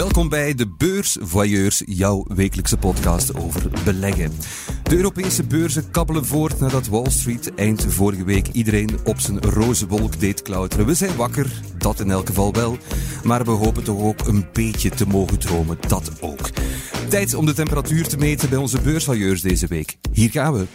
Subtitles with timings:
[0.00, 4.32] Welkom bij de Beurs Voyeurs, jouw wekelijkse podcast over beleggen.
[4.82, 9.86] De Europese beurzen kabbelen voort nadat Wall Street eind vorige week iedereen op zijn roze
[9.86, 10.86] wolk deed klauteren.
[10.86, 12.78] We zijn wakker, dat in elk geval wel,
[13.24, 16.50] maar we hopen toch ook een beetje te mogen dromen, dat ook.
[17.08, 19.96] Tijd om de temperatuur te meten bij onze beursvailleurs deze week.
[20.12, 20.66] Hier gaan we.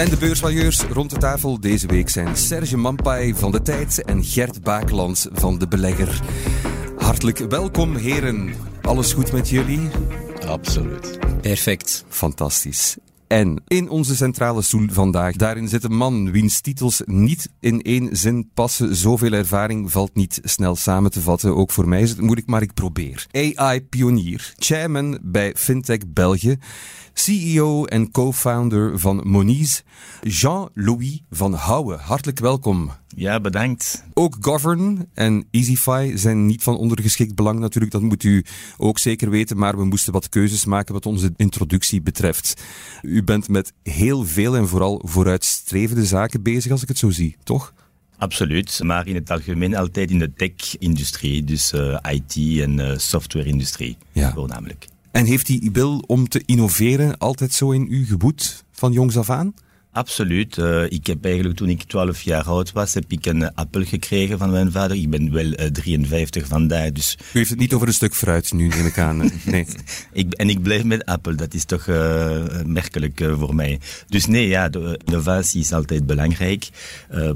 [0.00, 4.24] En de beursvailleurs rond de tafel deze week zijn Serge Mampai van de Tijd en
[4.24, 6.20] Gert Bakelands van de Belegger.
[6.96, 8.54] Hartelijk welkom, heren.
[8.82, 9.88] Alles goed met jullie?
[10.46, 11.18] Absoluut.
[11.40, 12.04] Perfect.
[12.08, 12.96] Fantastisch.
[13.26, 18.16] En in onze centrale stoel vandaag, daarin zit een man wiens titels niet in één
[18.16, 18.96] zin passen.
[18.96, 21.56] Zoveel ervaring valt niet snel samen te vatten.
[21.56, 23.26] Ook voor mij is het moeilijk, maar ik probeer.
[23.32, 26.58] AI-pionier, chairman bij Fintech België,
[27.14, 29.80] CEO en co-founder van Moniz,
[30.22, 31.98] Jean-Louis van Houwen.
[31.98, 32.90] Hartelijk welkom.
[33.16, 34.04] Ja, bedankt.
[34.14, 38.44] Ook Govern en Easyfy zijn niet van ondergeschikt belang natuurlijk, dat moet u
[38.76, 42.62] ook zeker weten, maar we moesten wat keuzes maken wat onze introductie betreft.
[43.02, 47.36] U bent met heel veel en vooral vooruitstrevende zaken bezig als ik het zo zie,
[47.44, 47.74] toch?
[48.18, 53.96] Absoluut, maar in het algemeen altijd in de tech-industrie, dus uh, IT- en uh, software-industrie
[54.12, 54.32] Ja.
[54.32, 54.86] voornamelijk.
[55.10, 59.30] En heeft die wil om te innoveren altijd zo in u geboet van jongs af
[59.30, 59.54] aan?
[59.92, 60.56] Absoluut.
[60.56, 64.38] Uh, ik heb eigenlijk toen ik 12 jaar oud was, heb ik een appel gekregen
[64.38, 64.96] van mijn vader.
[64.96, 67.16] Ik ben wel uh, 53 vandaag, dus...
[67.18, 69.30] U heeft het niet over een stuk fruit nu, neem ik aan.
[69.44, 69.66] Nee.
[70.12, 73.80] ik, en ik blijf met appel, dat is toch uh, merkelijk voor mij.
[74.08, 76.68] Dus nee, ja, de innovatie is altijd belangrijk.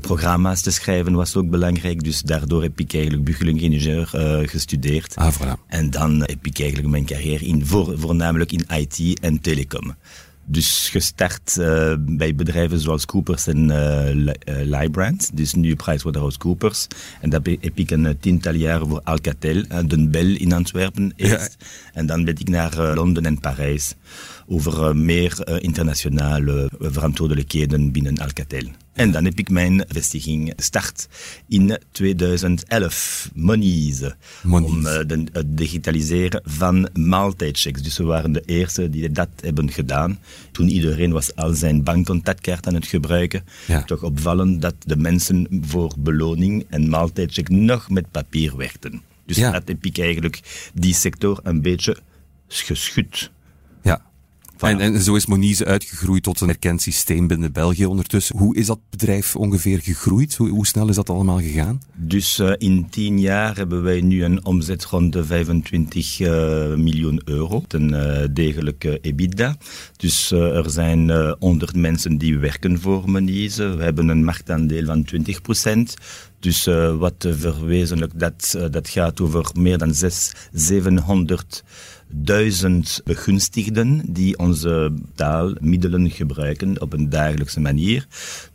[0.00, 4.08] Programma's te schrijven was ook belangrijk, dus daardoor heb ik eigenlijk bucheling-ingenieur
[4.48, 5.16] gestudeerd.
[5.16, 5.66] Ah, voilà.
[5.66, 9.94] En dan heb ik eigenlijk mijn carrière in, voor, voornamelijk in IT en telecom.
[10.46, 14.32] Dus gestart uh, bij bedrijven zoals Coopers en uh,
[14.64, 16.86] Lybrand, dus nu PricewaterhouseCoopers.
[17.20, 21.56] En dat heb ik een tiental jaren voor Alcatel, Den Bell in Antwerpen eerst.
[21.58, 21.66] Ja.
[21.92, 23.94] En dan ben ik naar uh, Londen en Parijs
[24.46, 28.68] over meer internationale verantwoordelijkheden binnen Alcatel.
[28.94, 31.08] En dan heb ik mijn vestiging gestart
[31.48, 34.00] in 2011, Monies,
[34.42, 34.70] Monies.
[34.70, 37.82] om uh, de, het digitaliseren van maaltijdchecks.
[37.82, 40.18] Dus we waren de eerste die dat hebben gedaan.
[40.52, 43.44] Toen iedereen was al zijn bankcontactkaart aan het gebruiken.
[43.66, 43.82] Ja.
[43.84, 49.02] Toch opvallend dat de mensen voor beloning en maaltijdcheck nog met papier werkten.
[49.26, 49.50] Dus Ja.
[49.50, 50.40] dat heb ik eigenlijk
[50.74, 51.96] die sector een beetje
[52.48, 53.30] geschud.
[54.58, 58.38] En, en zo is Monize uitgegroeid tot een erkend systeem binnen België ondertussen.
[58.38, 60.34] Hoe is dat bedrijf ongeveer gegroeid?
[60.36, 61.80] Hoe, hoe snel is dat allemaal gegaan?
[61.94, 66.28] Dus uh, in tien jaar hebben wij nu een omzet rond de 25 uh,
[66.74, 67.62] miljoen euro.
[67.68, 69.56] Een uh, degelijke EBITDA.
[69.96, 73.76] Dus er zijn 100 mensen die werken voor Monize.
[73.76, 75.94] We hebben een marktaandeel van 20 procent.
[76.38, 76.64] Dus
[76.98, 81.64] wat verwezenlijk, dat, dat gaat over meer dan 6, 700
[82.16, 88.06] duizend begunstigden die onze taalmiddelen gebruiken op een dagelijkse manier.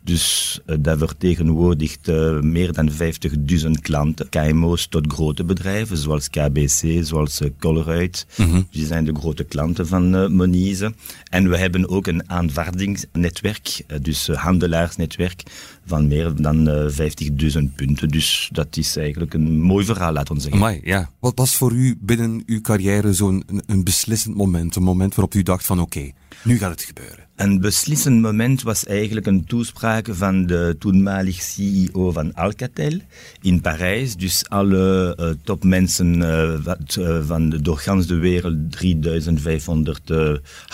[0.04, 4.28] Dus uh, dat vertegenwoordigt uh, meer dan 50.000 klanten.
[4.28, 8.26] KMO's tot grote bedrijven, zoals KBC, zoals uh, Colruyt.
[8.36, 8.48] Mhm.
[8.48, 8.66] Mm -hmm.
[8.70, 10.94] Die zijn de grote klanten van uh, Monize.
[11.30, 15.42] En we hebben ook een aanvaardingsnetwerk, dus handelaarsnetwerk,
[15.86, 18.08] van meer dan 50.000 punten.
[18.08, 20.60] Dus dat is eigenlijk een mooi verhaal, laat ons zeggen.
[20.60, 21.10] Amai, ja.
[21.18, 24.76] Wat was voor u binnen uw carrière zo'n een, beslissend moment?
[24.76, 26.10] Een moment waarop u dacht van oké,
[26.44, 27.28] nu gaat het gebeuren.
[27.36, 32.98] Een beslissend moment was eigenlijk een toespraak van de toenmalig CEO van Alcatel
[33.40, 34.16] in Parijs.
[34.16, 40.08] Dus alle uh, topmensen uh, wat, uh, van de, door gans de wereld, 3500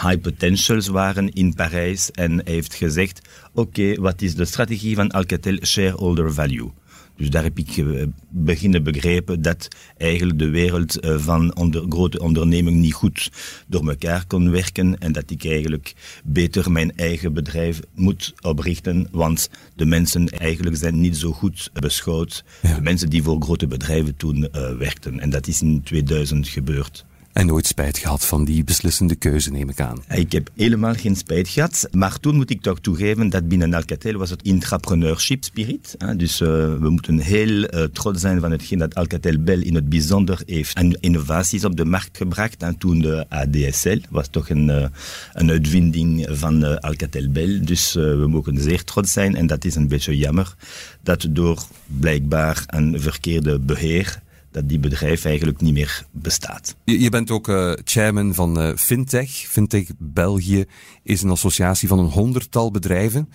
[0.02, 2.10] high potentials waren in Parijs.
[2.10, 3.20] En heeft gezegd,
[3.52, 6.70] oké, wat is de strategie van Alcatel shareholder value?
[7.16, 12.18] Dus daar heb ik uh, beginnen begrepen dat eigenlijk de wereld uh, van onder, grote
[12.20, 13.30] ondernemingen niet goed
[13.66, 15.94] door elkaar kon werken en dat ik eigenlijk
[16.24, 22.44] beter mijn eigen bedrijf moet oprichten, want de mensen eigenlijk zijn niet zo goed beschouwd,
[22.62, 22.74] Ja.
[22.74, 25.20] de mensen die voor grote bedrijven toen uh, werkten.
[25.20, 27.04] En dat is in 2000 gebeurd.
[27.36, 30.02] En nooit spijt gehad van die beslissende keuze, neem ik aan.
[30.08, 31.88] Ik heb helemaal geen spijt gehad.
[31.92, 35.96] Maar toen moet ik toch toegeven dat binnen Alcatel was het intrapreneurship spirit.
[36.16, 36.48] Dus uh,
[36.78, 40.76] we moeten heel uh, trots zijn van hetgeen dat Alcatel Bell in het bijzonder heeft
[40.76, 42.62] en innovaties op de markt gebracht.
[42.62, 44.86] En toen de ADSL was toch een, uh,
[45.32, 47.60] een uitvinding van Alcatel Bell.
[47.60, 49.36] Dus we mogen zeer trots zijn.
[49.36, 50.54] En dat is een beetje jammer
[51.02, 54.24] dat door blijkbaar een verkeerde beheer
[54.56, 56.76] dat die bedrijf eigenlijk niet meer bestaat.
[56.84, 59.30] Je, bent ook uh, chairman van uh, Fintech.
[59.30, 60.64] Fintech België
[61.02, 63.28] is een associatie van een honderdtal bedrijven.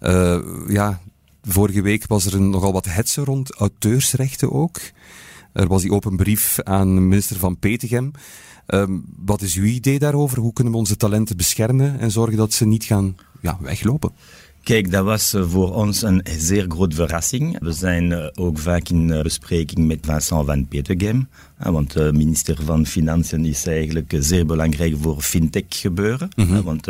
[0.00, 0.38] Uh,
[0.68, 1.00] ja,
[1.42, 4.80] vorige week was er nogal wat hetze rond auteursrechten ook.
[5.52, 8.10] Er was die open brief aan minister van Petegem.
[8.66, 10.38] Um, wat is uw idee daarover?
[10.38, 14.12] Hoe kunnen we onze talenten beschermen en zorgen dat ze niet gaan ja, weglopen?
[14.62, 17.58] Kijk, dat was eh, voor ons een zeer grote verrassing.
[17.60, 21.28] We zijn eh, ook vaak in eh, bespreking met Vincent van Petegem.
[21.56, 26.28] Want de minister van Financiën is eigenlijk zeer belangrijk voor fintech gebeuren.
[26.36, 26.62] Mm -hmm.
[26.62, 26.86] Want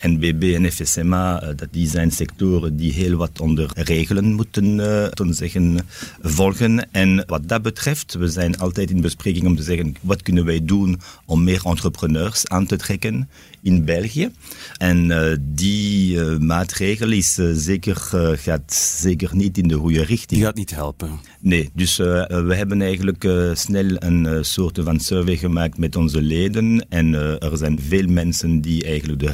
[0.00, 5.30] NBB en FSMA, eh, dat die zijn sectoren die heel wat onder regelen moeten uh,
[5.30, 5.78] zeggen,
[6.22, 6.92] volgen.
[6.92, 10.64] En wat dat betreft, we zijn altijd in bespreking om te zeggen, wat kunnen wij
[10.64, 13.28] doen om meer entrepreneurs aan te trekken
[13.62, 14.30] in België.
[14.76, 17.96] En uh, die uh, maatregel is, zeker,
[18.38, 20.30] gaat zeker niet in de goede richting.
[20.30, 21.10] Die gaat niet helpen.
[21.40, 26.86] Nee, dus we hebben eigenlijk snel een soort van survey gemaakt met onze leden.
[26.88, 29.30] En er zijn veel mensen die eigenlijk de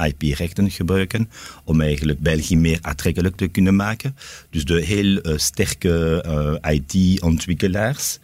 [0.61, 1.31] Gebruiken
[1.65, 4.17] om eigenlijk België meer aantrekkelijk te kunnen maken.
[4.51, 6.25] Dus de heel sterke
[6.61, 8.19] IT-ontwikkelaars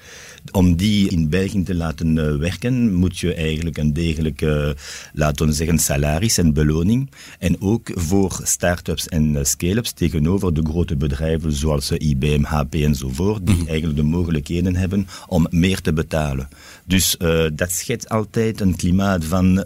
[0.53, 4.77] om die in België te laten uh, werken, moet je eigenlijk een degelijke,
[5.13, 7.11] laten we zeggen, salaris en beloning.
[7.39, 13.55] En ook voor start-ups en scale-ups tegenover de grote bedrijven zoals IBM, HP enzovoort, die
[13.55, 13.67] -hmm.
[13.67, 16.49] eigenlijk de mogelijkheden hebben om meer te betalen.
[16.85, 19.65] Dus uh, dat schetst altijd een klimaat van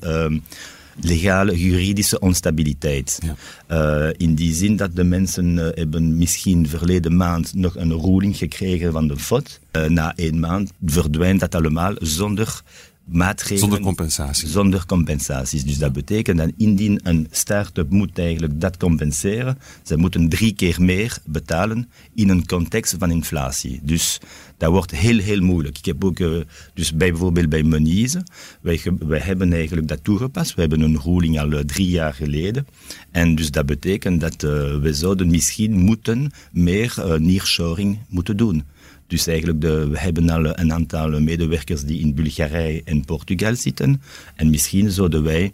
[1.00, 3.20] legale juridische onstabiliteit.
[3.22, 4.06] Ja.
[4.06, 8.36] Uh, in die zin dat de mensen uh, hebben misschien verleden maand nog een ruling
[8.36, 9.60] gekregen van de FOD.
[9.72, 12.62] Uh, na één maand verdwijnt dat allemaal zonder
[13.04, 13.60] maatregelen.
[13.60, 14.48] Zonder compensatie.
[14.48, 15.64] Zonder compensaties.
[15.64, 20.82] Dus dat betekent dat indien een start-up moet eigenlijk dat compenseren, ze moeten drie keer
[20.82, 23.80] meer betalen in een context van inflatie.
[23.82, 24.20] Dus
[24.56, 25.78] dat wordt heel, heel moeilijk.
[25.78, 26.40] Ik heb ook, uh,
[26.74, 28.24] dus bij, bijvoorbeeld bij Monize,
[28.60, 30.54] wij, wij hebben eigenlijk dat toegepast.
[30.54, 32.66] We hebben een ruling al uh, drie jaar geleden.
[33.10, 34.50] En dus dat betekent dat uh,
[34.80, 38.64] we zouden misschien moeten meer nearshoring moeten doen.
[39.12, 44.02] Dus eigenlijk, de, we hebben al een aantal medewerkers die in Bulgarije en Portugal zitten.
[44.34, 45.52] En misschien zouden wij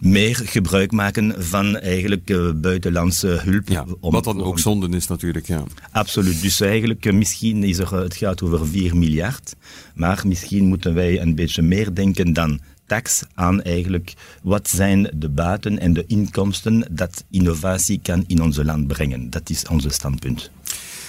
[0.00, 3.68] meer gebruik maken van eigenlijk uh, buitenlandse hulp.
[3.68, 5.64] Ja, om, wat dan ook zonden is natuurlijk, ja.
[5.90, 6.42] Absoluut.
[6.42, 9.54] Dus eigenlijk, uh, misschien is er, het gaat over 4 miljard,
[9.94, 15.28] maar misschien moeten wij een beetje meer denken dan tax aan eigenlijk wat zijn de
[15.28, 19.30] baten en de inkomsten dat innovatie kan in ons land brengen.
[19.30, 20.50] Dat is ons standpunt.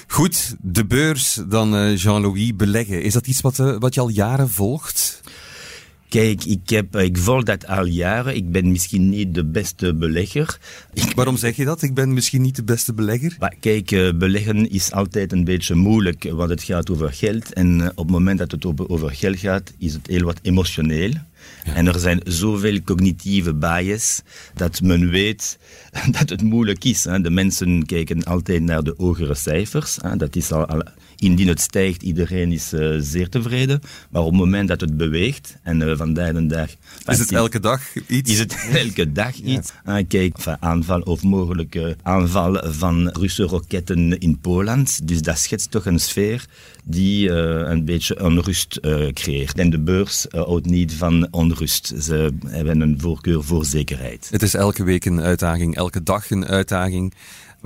[0.08, 3.04] Goed, de beurs dan uh, Jean-Louis beleggen.
[3.04, 5.22] Is dat iets wat, uh, wat je al jaren volgt?
[6.10, 8.36] Kijk, ik, heb, ik volg dat al jaren.
[8.36, 10.60] Ik ben misschien niet de beste belegger.
[11.16, 11.82] Waarom zeg je dat?
[11.82, 13.36] Ik ben misschien niet de beste belegger?
[13.40, 17.54] Maar kijk, beleggen is altijd een beetje moeilijk, want het gaat over geld.
[17.54, 21.12] En op het moment dat het over geld gaat, is het heel wat emotioneel.
[21.74, 24.22] En er zijn zoveel cognitieve bias
[24.54, 25.58] dat men weet
[26.20, 27.04] dat het moeilijk is.
[27.04, 27.22] Hè.
[27.22, 29.98] De mensen kijken altijd naar de hogere cijfers.
[30.02, 30.16] Hè.
[30.16, 30.84] Dat is al,
[31.20, 33.82] indien het stijgt, iedereen is uh, zeer tevreden.
[34.10, 36.70] Maar op het moment dat het beweegt, en uh, vandaag de dag...
[37.06, 38.32] Is het elke dag iets?
[38.32, 39.72] Is het elke dag iets.
[39.86, 39.98] Ja.
[39.98, 45.08] Uh, kijk, van aanval of mogelijke aanval van Russische roketten in Poland.
[45.08, 46.46] Dus dat schetst toch een sfeer
[46.84, 48.80] die een beetje onrust
[49.14, 49.60] creëert.
[49.60, 51.94] En de beurs houdt niet van onrust.
[52.02, 54.28] Ze hebben een voorkeur voor zekerheid.
[54.32, 57.14] Het is elke week een uitdaging, elke dag een uitdaging.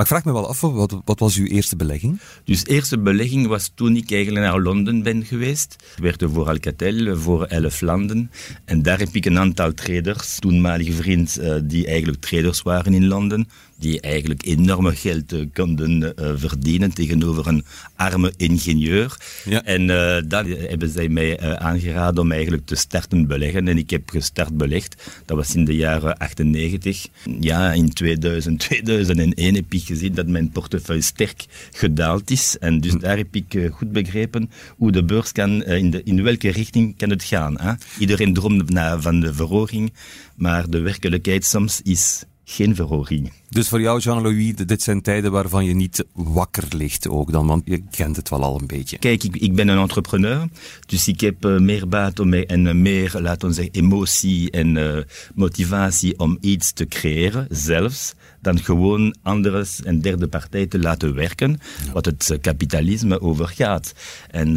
[0.02, 2.20] Maar ik vraag me wel af, wat, wat was uw eerste belegging?
[2.44, 5.76] Dus eerste belegging was toen ik eigenlijk naar Londen ben geweest.
[5.96, 8.32] Ik werkte voor Alcatel, voor elf landen.
[8.66, 13.08] En daar heb ik een aantal traders, toenmalige vriend, uh, die eigenlijk traders waren in
[13.08, 13.50] Londen,
[13.82, 19.18] die eigenlijk enorme geld uh, konden uh, verdienen tegenover een arme ingenieur.
[19.46, 19.64] Ja.
[19.64, 23.68] En uh, dat hebben zij mij aangeraden om eigenlijk te starten beleggen.
[23.68, 25.04] En ik heb gestart belegd.
[25.26, 27.08] Dat was in de jaren 98.
[27.40, 32.58] Ja, in 2000, 2001 heb ik gezien dat mijn portefeuille sterk gedaald is.
[32.60, 33.00] En dus hm.
[33.00, 37.10] daar heb ik goed begrepen hoe de beurs kan, in, de, in welke richting kan
[37.10, 37.60] het gaan.
[37.62, 37.74] Hè?
[38.00, 39.94] Iedereen droomt van de verhoging,
[40.36, 43.32] maar de werkelijkheid soms is geen verhoging.
[43.50, 47.62] Dus voor jou, Jean-Louis, dit zijn tijden waarvan je niet wakker ligt ook dan, want
[47.66, 48.98] je kent het wel al een beetje.
[48.98, 50.48] Kijk, ik, ik ben een entrepreneur,
[50.86, 54.76] dus ik heb uh, meer baat om en uh, meer, laten we zeggen, emotie en
[54.76, 54.98] uh,
[55.36, 61.60] motivatie om iets te creëren, zelfs, dan gewoon andere en derde partij te laten werken,
[61.86, 61.92] ja.
[61.92, 63.94] wat het kapitalisme overgaat.
[64.30, 64.54] En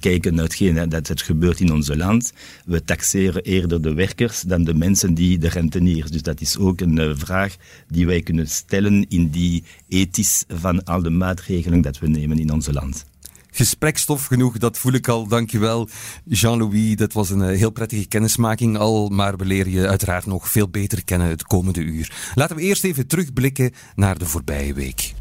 [0.00, 2.32] kijken naar hetgeen dat het gebeurt in ons land,
[2.64, 6.10] we taxeren eerder de werkers dan de mensen die de renteniers.
[6.10, 7.56] Dus dat is ook een vraag
[7.88, 12.52] die wij kunnen stellen in die ethisch van al de maatregelen dat we nemen in
[12.52, 13.04] ons land.
[13.50, 15.26] Gesprekstof genoeg, dat voel ik al.
[15.26, 15.88] Dankjewel,
[16.24, 16.96] Jean-Louis.
[16.96, 21.04] Dat was een heel prettige kennismaking al, maar we leren je uiteraard nog veel beter
[21.04, 22.12] kennen het komende uur.
[22.34, 25.14] Laten we eerst even terugblikken naar de voorbije week.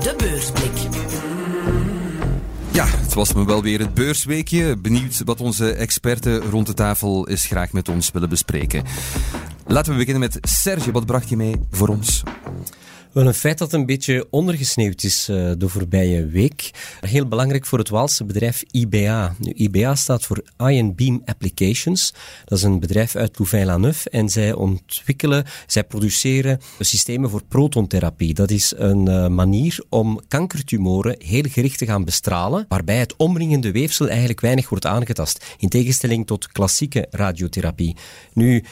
[0.00, 0.72] De beursblik.
[2.74, 4.76] Ja, het was me wel weer het beursweekje.
[4.76, 8.84] Benieuwd wat onze experten rond de tafel is graag met ons willen bespreken.
[9.66, 10.92] Laten we beginnen met Serge.
[10.92, 12.22] Wat bracht je mee voor ons?
[13.14, 16.70] Wel een feit dat een beetje ondergesneeuwd is uh, de voorbije week.
[17.00, 19.34] Heel belangrijk voor het Waalse bedrijf IBA.
[19.38, 22.14] Nu, IBA staat voor Ion Beam Applications.
[22.44, 28.34] Dat is een bedrijf uit Louvain-la-Neuve en zij ontwikkelen, zij produceren systemen voor protontherapie.
[28.34, 33.72] Dat is een uh, manier om kankertumoren heel gericht te gaan bestralen, waarbij het omringende
[33.72, 37.96] weefsel eigenlijk weinig wordt aangetast, in tegenstelling tot klassieke radiotherapie.
[38.32, 38.64] Nu,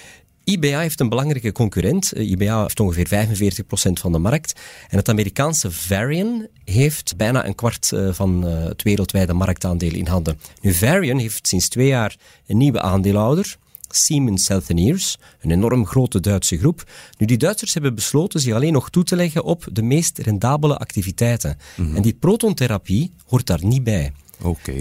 [0.44, 2.12] IBA heeft een belangrijke concurrent.
[2.12, 4.60] Eh, IBA heeft ongeveer 45% van de markt.
[4.88, 10.06] En het Amerikaanse Varian heeft bijna een kwart eh, van eh, het wereldwijde marktaandeel in
[10.06, 10.38] handen.
[10.60, 13.56] Nu, Varian heeft sinds twee jaar een nieuwe aandeelhouder.
[13.88, 16.90] Siemens Healthineers, een enorm grote Duitse groep.
[17.18, 20.76] Nu, die Duitsers hebben besloten zich alleen nog toe te leggen op de meest rendabele
[20.76, 21.58] activiteiten.
[21.76, 21.96] Mhm.
[21.96, 24.12] En die protontherapie hoort daar niet bij.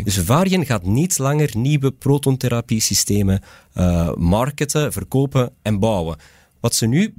[0.03, 3.41] Dus Varian gaat niet langer nieuwe protontherapie-systemen
[3.75, 6.17] uh, marketen, verkopen en bouwen.
[6.59, 7.13] Wat ze nu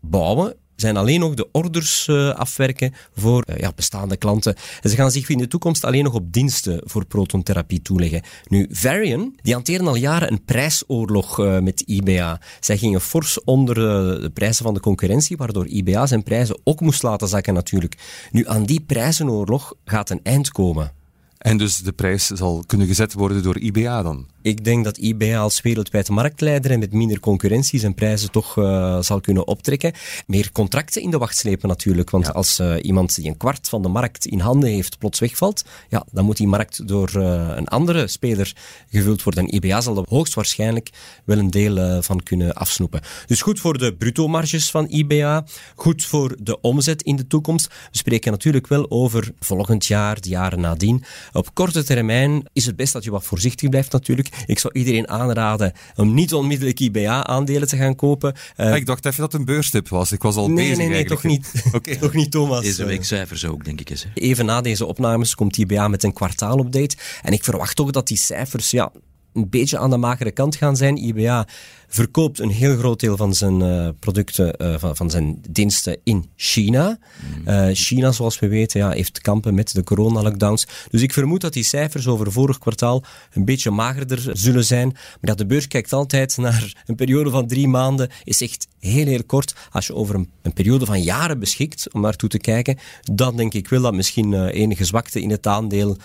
[0.00, 4.54] bouwen, zijn alleen nog de orders uh, afwerken voor uh, ja, bestaande klanten.
[4.80, 8.22] En ze gaan zich in de toekomst alleen nog op diensten voor protontherapie toeleggen.
[8.44, 12.40] Nu, Varian, die hanteren al jaren een prijsoorlog met IBA.
[12.60, 17.02] Zij gingen fors onder de prijzen van de concurrentie, waardoor IBA zijn prijzen ook moest
[17.02, 18.28] laten zakken natuurlijk.
[18.30, 20.98] Nu, aan die prijzenoorlog gaat een eind komen.
[21.40, 24.26] En dus de prijs zal kunnen gezet worden door IBA dan?
[24.42, 29.00] Ik denk dat eBay als wereldwijd marktleider en met minder concurrentie zijn prijzen toch uh,
[29.00, 29.92] zal kunnen optrekken.
[30.26, 32.10] Meer contracten in de wacht slepen natuurlijk.
[32.10, 35.64] Want als uh, iemand die een kwart van de markt in handen heeft plots wegvalt,
[35.88, 38.52] ja, dan moet die markt door uh, een andere speler
[38.90, 39.46] gevuld worden.
[39.46, 40.90] En IBA zal er hoogstwaarschijnlijk
[41.24, 43.00] wel een deel van kunnen afsnoepen.
[43.26, 45.44] Dus goed voor de bruto-marges van IBA,
[45.74, 47.66] goed voor de omzet in de toekomst.
[47.66, 51.04] We spreken natuurlijk wel over volgend jaar, de jaren nadien.
[51.32, 54.28] Op korte termijn is het best dat je wat voorzichtig blijft natuurlijk.
[54.46, 58.34] Ik zou iedereen aanraden om niet onmiddellijk IBA-aandelen te gaan kopen.
[58.56, 60.12] Uh, ik dacht even dat het een beurstip was.
[60.12, 61.52] Ik was al nee, bezig Nee, nee, toch niet.
[61.74, 61.96] okay.
[62.06, 62.62] toch niet, Thomas.
[62.62, 64.06] Deze week cijfers ook, denk ik eens.
[64.14, 66.96] Even na deze opnames komt IBA met een kwartaalupdate.
[67.22, 68.92] En ik verwacht toch dat die cijfers ja,
[69.32, 70.96] een beetje aan de magere kant gaan zijn.
[70.96, 71.46] IBA
[71.90, 76.30] verkoopt een heel groot deel van zijn uh, producten, uh, van, van, zijn diensten in
[76.36, 76.98] China.
[77.46, 80.66] Uh, China, zoals we weten, ja, heeft kampen met de coronalockdowns.
[80.90, 84.88] Dus ik vermoed dat die cijfers over vorig kwartaal een beetje magerder zullen zijn.
[84.88, 89.06] Maar dat de beurs kijkt altijd naar een periode van drie maanden, is echt heel,
[89.06, 89.54] heel kort.
[89.70, 93.54] Als je over een, een periode van jaren beschikt om naartoe te kijken, dan denk
[93.54, 95.96] ik wel dat misschien enige zwakte in het aandeel,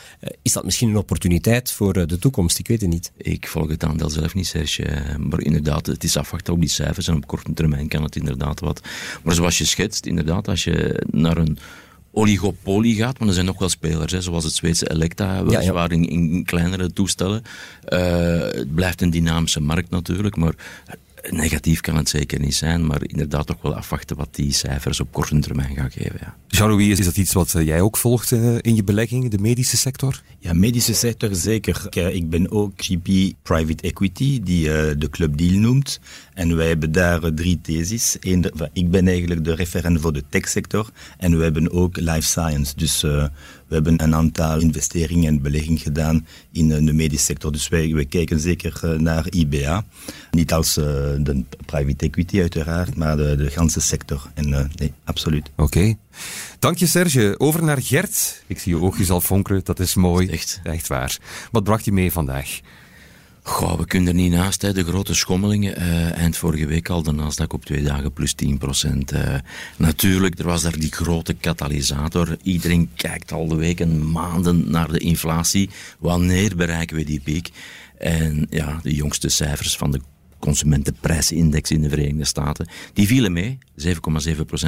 [0.41, 2.59] is dat misschien een opportuniteit voor de toekomst.
[2.59, 3.11] Ik weet het niet.
[3.17, 5.17] Ik volg het aandeel zelf niet, Serge.
[5.17, 8.59] Maar inderdaad, het is afwachten op die cijfers en op korte termijn kan het inderdaad
[8.59, 8.81] wat.
[9.23, 11.57] Maar zoals je schetst, inderdaad, als je naar een
[12.11, 15.97] oligopolie gaat, maar er zijn nog wel spelers, hè, zoals het Zweedse Electa, weliswaar ja,
[15.97, 16.03] ja.
[16.03, 17.41] in, in, kleinere toestellen.
[17.89, 20.53] Uh, het blijft een dynamische markt natuurlijk, maar
[21.29, 25.11] negatief kan het zeker niet zijn, maar inderdaad toch wel afwachten wat die cijfers op
[25.11, 26.17] korte termijn gaan geven.
[26.19, 26.35] Ja.
[26.47, 29.77] Jean-Louis, is dat iets wat eh, jij ook volgt uh, in je belegging, de medische
[29.77, 30.21] sector?
[30.39, 31.87] Ja, medische sector zeker.
[32.11, 34.63] Ik ben ook GP Private Equity, die
[34.97, 35.99] de Club Deal noemt.
[36.35, 38.17] En wij hebben daar drie theses.
[38.19, 42.73] Eén, ik ben eigenlijk de referent voor de techsector en we hebben ook life science.
[42.75, 43.25] Dus uh,
[43.67, 47.51] we hebben een aantal investeringen en beleggingen gedaan in de medische sector.
[47.51, 49.85] Dus wij, wij kijken zeker naar IBA.
[50.31, 50.85] Niet als uh,
[51.19, 54.31] de private equity uiteraard, maar de, de ganse sector.
[54.33, 55.49] En uh, nee, absoluut.
[55.55, 55.63] Oké.
[55.63, 55.97] Okay.
[56.59, 57.35] Dank je Serge.
[57.37, 58.43] Over naar Gert.
[58.47, 60.27] Ik zie je oogjes al fonkelen, dat is mooi.
[60.27, 60.59] Echt.
[60.63, 61.17] Echt waar.
[61.51, 62.59] Wat bracht je mee vandaag?
[63.47, 64.73] Goh, we kunnen er niet naast, hè.
[64.73, 65.81] de grote schommelingen.
[65.81, 69.13] Uh, eind vorige week al de Nasdaq op twee dagen plus 10 procent.
[69.13, 69.35] Uh,
[69.77, 72.37] natuurlijk, er was daar die grote katalysator.
[72.43, 75.69] Iedereen kijkt al de weken, maanden naar de inflatie.
[75.99, 77.51] Wanneer bereiken we die piek?
[77.97, 80.01] En ja, de jongste cijfers van de
[80.39, 82.67] consumentenprijsindex in de Verenigde Staten.
[82.93, 83.91] Die vielen mee, 7,7%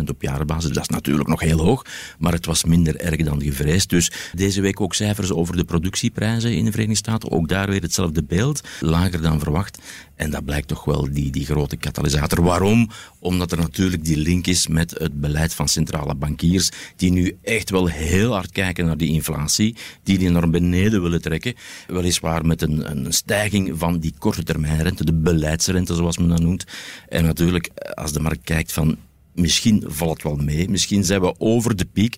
[0.10, 0.72] op jaarbasis.
[0.72, 1.86] Dat is natuurlijk nog heel hoog,
[2.20, 3.90] maar het was minder erg dan gevreesd.
[3.90, 7.32] Dus deze week ook cijfers over de productieprijzen in de Verenigde Staten.
[7.32, 9.80] Ook daar weer hetzelfde beeld, lager dan verwacht.
[10.18, 12.44] En dat blijkt toch wel die, die grote katalysator.
[12.44, 12.90] Waarom?
[13.20, 17.70] Omdat er natuurlijk die link is met het beleid van centrale bankiers, die nu echt
[17.70, 21.54] wel heel hard kijken naar die inflatie, die die naar beneden willen trekken.
[21.88, 26.66] Weliswaar met een, een stijging van die korte termijnrente, de beleidsrente zoals men dat noemt.
[27.10, 28.98] En natuurlijk, als de markt kijkt van
[29.38, 32.16] misschien valt het wel mee, misschien zijn we over de piek,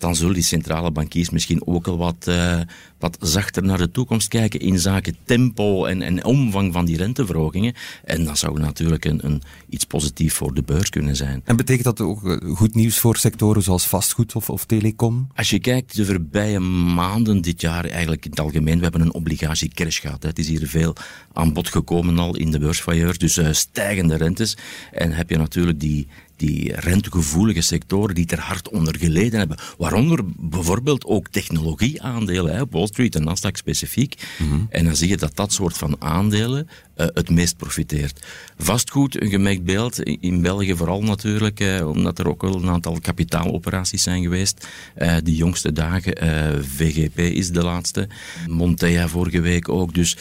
[0.00, 2.60] dan zullen die centrale bankiers misschien ook al wat, uh,
[2.98, 7.74] wat zachter naar de toekomst kijken in zaken tempo en, en omvang van die renteverhogingen.
[8.04, 11.42] En dat zou natuurlijk een, een, iets positiefs voor de beurs kunnen zijn.
[11.44, 15.28] En betekent dat ook eh, goed nieuws voor sectoren zoals vastgoed of, of telecom?
[15.34, 19.14] Als je kijkt de voorbije maanden dit jaar, eigenlijk in het algemeen, we hebben een
[19.14, 20.22] obligatie-crash gehad.
[20.22, 20.28] Hè.
[20.28, 20.94] Het is hier veel
[21.32, 24.56] aan bod gekomen al in de beursfailleur, dus uh, stijgende rentes.
[24.92, 26.08] En heb je natuurlijk die
[26.40, 29.58] die rentegevoelige sectoren die er hard onder geleden hebben.
[29.78, 34.14] Waaronder bijvoorbeeld ook technologieaandelen, hè, Wall Street en Nasdaq specifiek.
[34.38, 34.60] Mhm.
[34.68, 36.68] En dan zie je dat dat soort van aandelen
[37.00, 38.26] het meest profiteert.
[38.58, 42.98] Vastgoed, een gemengd beeld, in België vooral natuurlijk, uh, omdat er ook wel een aantal
[43.00, 44.66] kapitaaloperaties zijn geweest.
[44.98, 46.16] Uh, die jongste dagen,
[46.64, 48.08] VGP is de laatste,
[48.48, 49.94] Montea vorige week ook.
[49.94, 50.16] Dus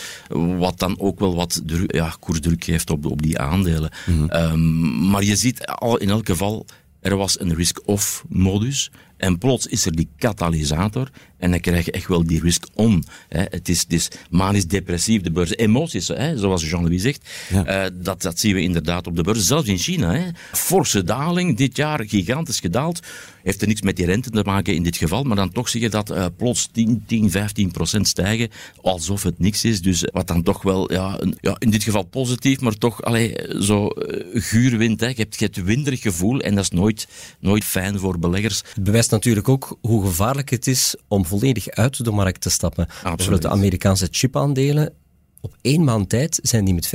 [0.58, 3.92] wat dan ook wel wat ja, koersdruk geeft op, op die aandelen.
[4.06, 6.66] Mm um, maar je ziet al in elk geval,
[7.02, 8.92] er was een risk-off modus.
[9.18, 11.10] En plots is er die katalysator
[11.40, 13.04] en dan krijg je echt wel die risk-on.
[13.28, 15.56] Het is, het is manisch depressief, de beurs.
[15.56, 19.46] Emoties, hè, zoals Jean-Louis zegt, uh, dat, dat zien we inderdaad op de beurs.
[19.46, 20.14] Zelfs in China.
[20.14, 20.30] Hè.
[20.52, 23.00] Forse daling, dit jaar gigantisch gedaald.
[23.44, 25.82] Heeft er niks met die rente te maken in dit geval, maar dan toch zie
[25.82, 28.50] je dat uh, plots 10, 10, 15 procent stijgen,
[28.82, 29.82] alsof het niks is.
[29.82, 33.36] Dus wat dan toch wel, ja, een, ja in dit geval positief, maar toch allee,
[33.60, 35.00] zo uh, guurwind.
[35.00, 35.08] Hè.
[35.08, 37.08] Je, hebt, je hebt winderig gevoel en dat is nooit,
[37.40, 38.64] nooit fijn voor beleggers.
[38.74, 42.88] Het bewijst natuurlijk ook hoe gevaarlijk het is om volledig uit de markt te stappen.
[43.04, 43.42] Absoluut.
[43.42, 44.94] De Amerikaanse chipaandelen,
[45.42, 46.90] op één maand tijd zijn die met 25%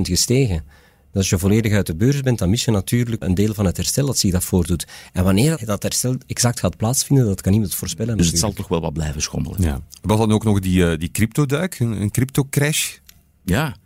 [0.00, 0.64] gestegen.
[1.12, 3.76] als je volledig uit de beurs bent, dan mis je natuurlijk een deel van het
[3.76, 4.86] herstel dat zich dat voordoet.
[5.12, 8.16] En wanneer dat herstel exact gaat plaatsvinden, dat kan niemand voorspellen.
[8.16, 9.62] Dus het zal toch wel wat blijven schommelen.
[9.62, 9.80] Ja.
[10.02, 12.96] Was dan ook nog die, uh, die crypto-duik, een, crypto-crash?
[13.44, 13.76] Ja,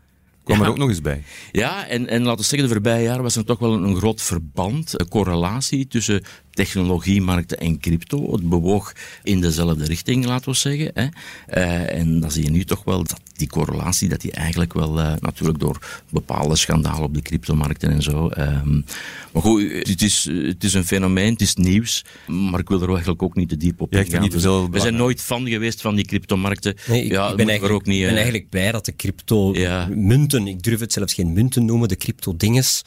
[0.45, 1.23] kwam er ook nog eens bij.
[1.53, 3.97] Ja, en, en laten we zeggen, de voorbije jaren was er toch wel een, een
[3.97, 6.23] groot verband, een correlatie tussen
[6.59, 8.33] technologiemarkten en crypto.
[8.33, 10.91] Het bewoog in dezelfde richting, laten we zeggen.
[10.95, 11.03] Hè.
[11.05, 14.99] Uh, en dan zie je nu toch wel dat die correlatie, dat die eigenlijk wel
[14.99, 18.31] uh, natuurlijk door bepaalde schandalen op de cryptomarkten en zo.
[18.39, 18.85] Um,
[19.33, 22.89] maar goed, het is, het is een fenomeen, het is nieuws, maar ik wil er
[22.89, 24.21] eigenlijk ook niet te diep op ja, ingaan.
[24.21, 26.75] Niet dus we zijn nooit fan geweest van die cryptomarkten.
[26.87, 30.45] Nee, ik, ja, ik ben, eigenlijk, ook niet, uh, ben eigenlijk blij dat de crypto-munten,
[30.45, 30.51] ja.
[30.51, 32.83] ik durf het zelfs geen munten noemen, de crypto-dinges,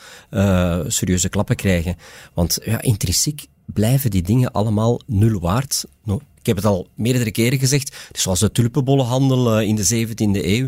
[0.87, 1.95] serieuze klappen krijgen.
[2.33, 5.85] Want ja, intrinsiek blijven die dingen allemaal nul waard.
[6.39, 7.95] ik heb het al meerdere keren gezegd.
[8.11, 10.67] Dus zoals de tulpenbollenhandel eh, in de 17e eeuw.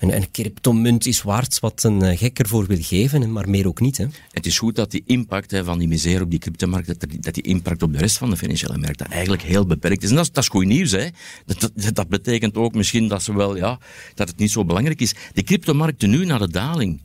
[0.00, 3.80] Een, een cryptomunt is waard wat een eh, gek ervoor wil geven, maar meer ook
[3.80, 3.96] niet.
[3.96, 4.06] Hè.
[4.30, 7.34] Het is goed dat die impact hè, van die misère op die cryptomarkt, dat, dat
[7.34, 10.10] die impact op de rest van de financiële markt eigenlijk heel beperkt is.
[10.10, 10.90] En dat, is, dat is goed nieuws.
[10.90, 11.06] Hè.
[11.46, 13.78] Dat, dat, dat, betekent ook misschien dat, ze wel, ja,
[14.14, 15.14] dat het niet zo belangrijk is.
[15.32, 17.00] De cryptomarkten nu naar de daling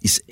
[0.00, 0.24] is 1%,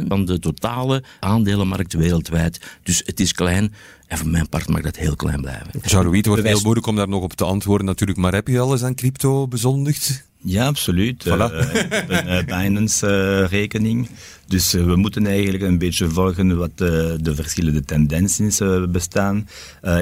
[0.00, 2.60] 1% van de totale aandelenmarkt wereldwijd.
[2.82, 3.74] Dus het is klein.
[4.06, 5.70] En voor mijn part mag dat heel klein blijven.
[5.82, 8.18] Jean-Louis, het wordt heel moeilijk om daar nog op te antwoorden natuurlijk.
[8.18, 10.24] Maar heb je alles aan crypto bezondigd?
[10.46, 11.24] Ja, absoluut.
[11.28, 11.28] Voilà.
[11.28, 11.74] Uh,
[12.08, 14.08] een uh, Binance-rekening.
[14.46, 19.48] dus we moeten eigenlijk een beetje volgen wat de verschillende tendenties bestaan.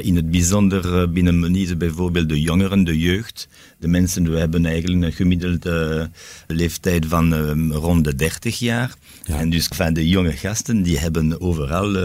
[0.00, 3.48] in het bijzonder binnen Monize bijvoorbeeld de jongeren, de jeugd.
[3.82, 6.10] De mensen, we hebben eigenlijk een gemiddelde
[6.46, 8.94] leeftijd van rond de 30 jaar.
[9.24, 9.38] Ja.
[9.38, 11.96] En dus van de jonge gasten, die hebben overal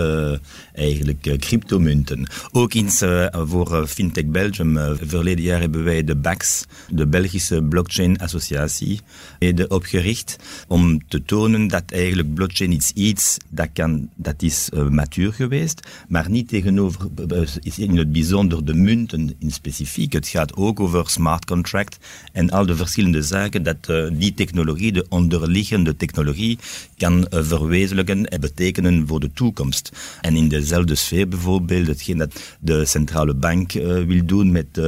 [0.74, 2.28] eigenlijk cryptomunten.
[2.52, 9.02] Ook eens voor Fintech Belgium, verleden jaar hebben wij de BAX, de Belgische Blockchain Associatie
[9.68, 10.36] opgericht
[10.68, 15.88] om te tonen dat eigenlijk blockchain is iets dat, kan, dat is uh, matuur geweest,
[16.08, 17.08] maar niet tegenover
[17.62, 20.14] is in het bijzonder de munten in specifiek.
[20.14, 21.46] Het gaat ook over smart
[22.34, 26.58] en al de verschillende zaken dat uh, die technologie, de onderliggende technologie,
[26.98, 29.92] kan uh, verwezenlijken en betekenen voor de toekomst.
[30.22, 34.82] En in dezelfde sfeer bijvoorbeeld, hetgeen dat de centrale bank wil doen met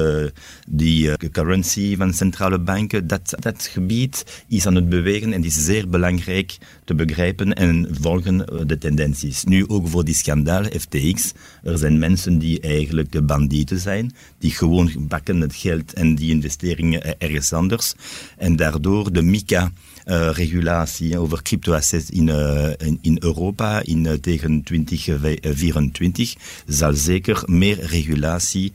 [0.68, 5.90] die currency van centrale banken, dat dat gebied is aan het bewegen en is zeer
[5.90, 9.44] belangrijk te begrijpen en volgen eh, de tendenties.
[9.44, 11.34] Nu ook voor die schandaal FTX.
[11.64, 16.32] Er zijn mensen die eigenlijk de bandieten zijn, die gewoon bakken het geld en die
[16.70, 17.94] investeringen ergens anders.
[18.38, 19.72] En daardoor de MICA
[20.06, 26.36] uh, regulatie over cryptoassets in, uh, in, in, Europa in, tegen 2024
[26.68, 28.72] zal zeker meer regulatie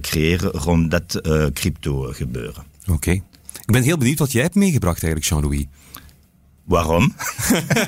[0.00, 1.20] creëren rond dat
[1.52, 2.64] crypto gebeuren.
[2.86, 3.10] Oké.
[3.10, 5.66] Ik ben heel benieuwd wat jij hebt meegebracht eigenlijk, Jean-Louis.
[6.66, 7.12] Waarom?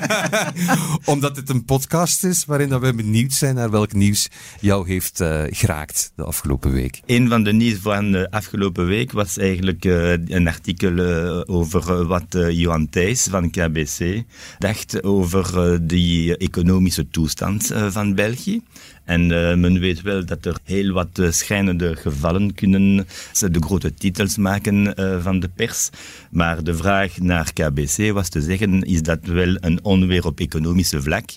[1.05, 5.21] Omdat het een podcast is waarin dat we benieuwd zijn naar welk nieuws jou heeft
[5.21, 7.01] uh, geraakt de afgelopen week.
[7.05, 12.05] Een van de nieuws van de afgelopen week was eigenlijk uh, een artikel uh, over
[12.05, 14.23] wat Johan Thijs van KBC
[14.57, 18.61] dacht over die economische toestand van België.
[19.09, 23.61] En uh, men weet wel dat er heel wat uh, schijnende gevallen kunnen ze de
[23.61, 25.89] grote titels maken uh, van de pers.
[26.31, 31.01] Maar de vraag naar KBC was te zeggen, is dat wel een onweer op economische
[31.01, 31.29] vlak?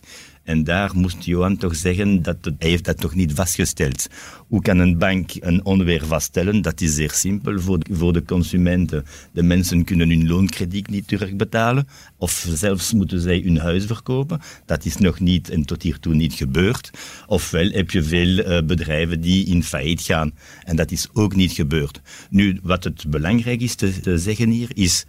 [0.42, 4.06] En daar moest Johan toch zeggen dat hij heeft dat toch niet vastgesteld.
[4.48, 6.62] Hoe kan een bank een onweer vaststellen?
[6.62, 9.04] Dat is zeer simpel voor de, voor de consumenten.
[9.32, 14.40] De mensen kunnen hun loonkrediet niet terugbetalen of zelfs moeten zij hun huis verkopen.
[14.66, 16.90] Dat is nog niet en tot hiertoe niet gebeurd.
[17.26, 20.32] Ofwel heb je veel uh, bedrijven die in failliet gaan
[20.64, 22.00] en dat is ook niet gebeurd.
[22.30, 25.06] Nu, wat het belangrijk is te zeggen hier is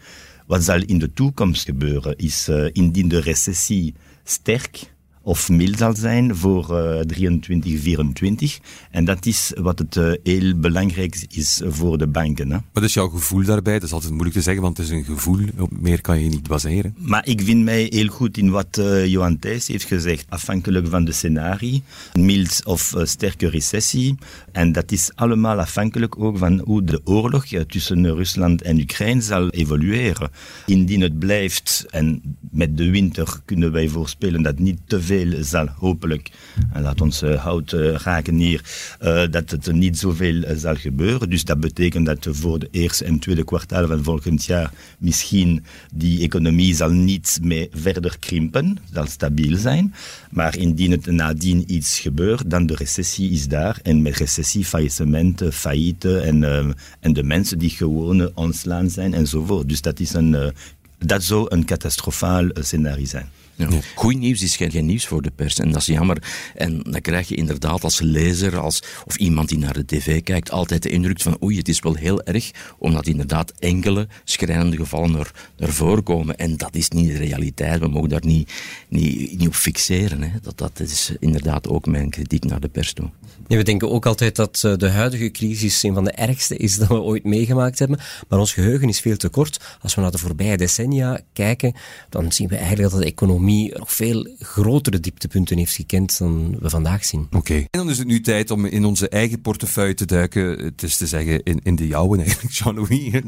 [0.48, 4.93] wat zal in de toekomst gebeuren is uh, indien de recessie sterk
[5.24, 8.60] of mild zal zijn voor uh, 23, 24.
[8.92, 12.52] En dat is wat het uh, heel belangrijk is voor de banken.
[12.52, 12.58] Hè.
[12.74, 13.74] Wat is jouw gevoel daarbij?
[13.74, 15.46] Dat is altijd moeilijk te zeggen, want het is een gevoel.
[15.58, 16.96] Op meer kan je niet baseren.
[16.98, 20.26] Maar ik vind mij heel goed in wat uh, Johan Thijs heeft gezegd.
[20.30, 21.80] Afhankelijk van de scenario.
[22.14, 24.16] Mild of sterke recessie.
[24.52, 29.50] En dat is allemaal afhankelijk ook van hoe de oorlog tussen Rusland en Oekraïne zal
[29.50, 30.32] evolueren.
[30.66, 35.68] Indien het blijft, en met de winter kunnen wij voorspellen dat niet te veel zal
[35.68, 36.30] hopelijk,
[36.74, 38.62] en laat ons uh, hout uh, raken hier,
[39.04, 41.30] uh, dat het niet zoveel zal gebeuren.
[41.30, 46.22] Dus dat betekent dat voor de eerste en tweede kwartaal van volgend jaar misschien die
[46.22, 49.94] economie zal niet meer verder krimpen, zal stabiel zijn.
[50.32, 53.80] Maar indien het nadien iets gebeurt, dan de recessie is daar.
[53.84, 59.70] En met recessie, faillissementen, faillieten en, en de mensen die gewoon ontslaan zijn enzovoort.
[59.70, 60.54] Dus dat, is een,
[60.98, 63.30] dat zou een catastrofaal scenario zijn.
[63.56, 63.68] Ja.
[63.96, 66.24] Goed nieuws is geen, geen, nieuws voor de pers en dat is jammer.
[66.56, 70.52] En dan krijg je inderdaad als lezer als, of iemand die naar de tv kijkt
[70.52, 75.20] altijd de indruk van oei, het is wel heel erg, omdat inderdaad enkele schrijnende gevallen
[75.20, 76.38] er, ervoor komen.
[76.38, 77.80] En dat is niet de realiteit.
[77.80, 78.52] We mogen daar niet,
[78.88, 80.22] niet, niet op fixeren.
[80.22, 80.30] Hè.
[80.42, 83.10] Dat, dat is inderdaad ook mijn kritiek naar de pers toe.
[83.48, 86.88] Ja, we denken ook altijd dat de huidige crisis een van de ergste is dat
[86.88, 88.00] we ooit meegemaakt hebben.
[88.30, 89.78] Maar ons geheugen is veel te kort.
[89.82, 91.74] Als we naar de voorbije decennia kijken,
[92.10, 93.43] dan zien we eigenlijk dat de economie
[93.74, 97.28] nog veel grotere dieptepunten heeft gekend dan we vandaag zien.
[97.32, 97.54] Oké.
[97.54, 100.64] En dan is het nu tijd om in onze eigen portefeuille te duiken.
[100.64, 103.14] Het is te zeggen in, in de jouwe eigenlijk, Jean-Louis.
[103.14, 103.22] uh,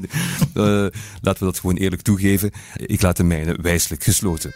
[1.22, 2.52] laten we dat gewoon eerlijk toegeven.
[2.76, 4.54] Ik laat de mijne wijselijk gesloten.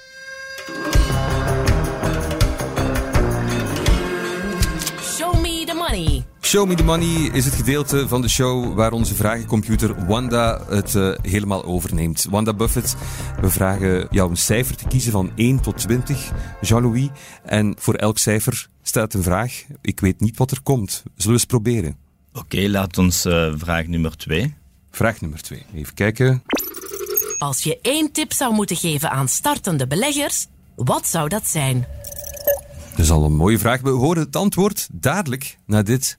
[6.49, 10.93] Show Me The Money is het gedeelte van de show waar onze vragencomputer Wanda het
[10.93, 12.25] uh, helemaal overneemt.
[12.29, 12.95] Wanda Buffett,
[13.41, 16.31] we vragen jou een cijfer te kiezen van 1 tot 20,
[16.61, 17.07] Jean-Louis.
[17.43, 19.63] En voor elk cijfer staat een vraag.
[19.81, 20.91] Ik weet niet wat er komt.
[20.91, 21.97] Zullen we eens proberen?
[22.33, 24.55] Oké, okay, laat ons uh, vraag nummer 2.
[24.91, 25.65] Vraag nummer 2.
[25.75, 26.43] Even kijken.
[27.37, 31.87] Als je één tip zou moeten geven aan startende beleggers, wat zou dat zijn?
[32.89, 33.81] Dat is al een mooie vraag.
[33.81, 36.17] We horen het antwoord dadelijk na dit.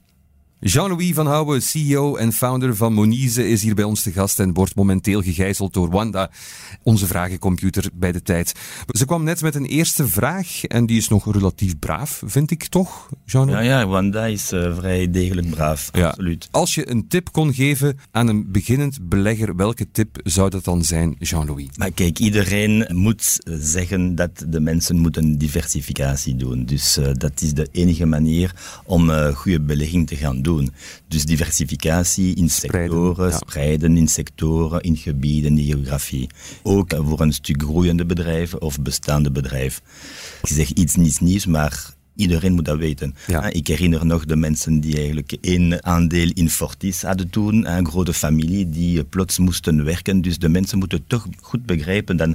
[0.63, 4.53] Jean-Louis van Houwen, CEO en founder van Monize, is hier bij ons te gast en
[4.53, 6.31] wordt momenteel gegijzeld door Wanda,
[6.83, 8.53] onze vragencomputer bij de tijd.
[8.87, 12.65] Ze kwam net met een eerste vraag en die is nog relatief braaf, vind ik
[12.65, 13.65] toch, Jean-Louis?
[13.65, 16.07] Ja, ja, Wanda is uh, vrij degelijk braaf, ja.
[16.07, 16.47] absoluut.
[16.51, 20.83] Als je een tip kon geven aan een beginnend belegger, welke tip zou dat dan
[20.83, 21.67] zijn, Jean-Louis?
[21.77, 26.65] Maar kijk, iedereen moet zeggen dat de mensen moeten diversificatie doen.
[26.65, 30.49] Dus uh, dat is de enige manier om uh, goede belegging te gaan doen.
[31.07, 33.37] Dus diversificatie in sectoren, spreiden, ja.
[33.37, 36.29] spreiden in sectoren, in gebieden, in geografie.
[36.63, 39.81] Ook voor een stuk groeiende bedrijven of bestaande bedrijven.
[40.41, 43.15] Ik zeg iets niet nieuws, maar Iedereen moet dat weten.
[43.27, 43.51] Ja.
[43.51, 48.13] Ik herinner nog de mensen die eigenlijk één aandeel in Fortis hadden toen, een grote
[48.13, 50.21] familie die plots moesten werken.
[50.21, 52.29] Dus de mensen moeten toch goed begrijpen dat,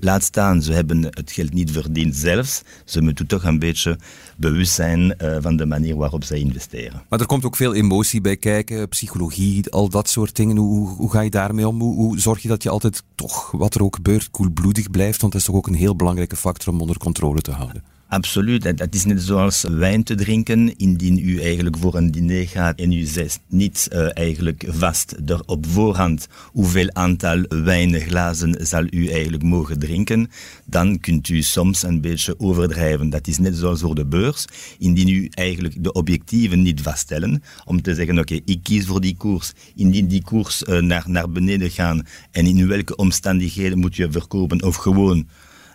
[0.00, 2.62] laat staan, ze hebben het geld niet verdiend zelfs.
[2.84, 3.98] Ze moeten toch een beetje
[4.36, 7.02] bewust zijn uh, van de manier waarop zij investeren.
[7.08, 10.56] Maar er komt ook veel emotie bij kijken, psychologie, al dat soort dingen.
[10.56, 11.80] Hoe, hoe ga je daarmee om?
[11.80, 15.20] Hoe, hoe, zorg je dat je altijd toch, wat er ook gebeurt, koelbloedig blijft?
[15.20, 17.95] Want dat is toch ook een heel belangrijke factor om onder controle te houden.
[18.08, 18.78] Absoluut.
[18.78, 20.76] Dat is net zoals wijn te drinken.
[20.76, 25.42] Indien u eigenlijk voor een diner gaat en u zet niet uh, eigenlijk vast er
[25.46, 30.30] op voorhand hoeveel aantal wijnglazen zal u eigenlijk mogen drinken,
[30.64, 33.10] dan kunt u soms een beetje overdrijven.
[33.10, 34.44] Dat is net zoals voor de beurs.
[34.78, 39.16] Indien u eigenlijk de objectieven niet vaststellen, om te zeggen, oké, ik kies voor die
[39.16, 39.52] koers.
[39.74, 44.62] Indien die koers uh, naar, naar beneden gaat en in welke omstandigheden moet je verkopen
[44.62, 45.26] of gewoon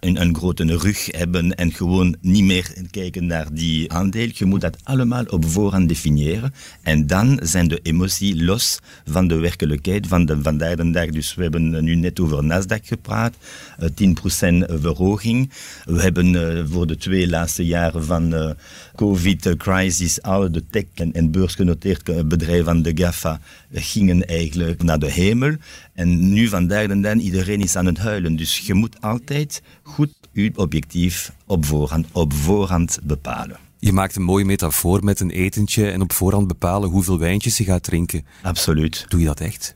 [0.01, 4.29] een, een grote rug hebben en gewoon niet meer kijken naar die aandeel.
[4.33, 6.53] Je moet dat allemaal op voorhand definiëren.
[6.81, 11.05] En dan zijn de emotie los van de werkelijkheid van de vandaag de dag.
[11.05, 13.37] Dus we hebben nu net over Nasdaq gepraat, 10%
[14.67, 15.51] verhoging.
[15.85, 18.55] We hebben voor de twee laatste jaren van
[19.01, 23.39] COVID-crisis alle de tech- en, en beursgenoteerd bedrijven van de GAFA
[23.73, 25.55] gingen eigenlijk naar de hemel.
[25.93, 28.35] En nu vandaag de dag iedereen is aan het huilen.
[28.35, 33.57] Dus je moet altijd goed je objectief op voorhand, op voorhand bepalen.
[33.79, 37.63] Je maakt een mooie metafoor met een etentje en op voorhand bepalen hoeveel wijntjes je
[37.63, 38.25] gaat drinken.
[38.41, 39.05] Absoluut.
[39.07, 39.75] Doe je dat echt?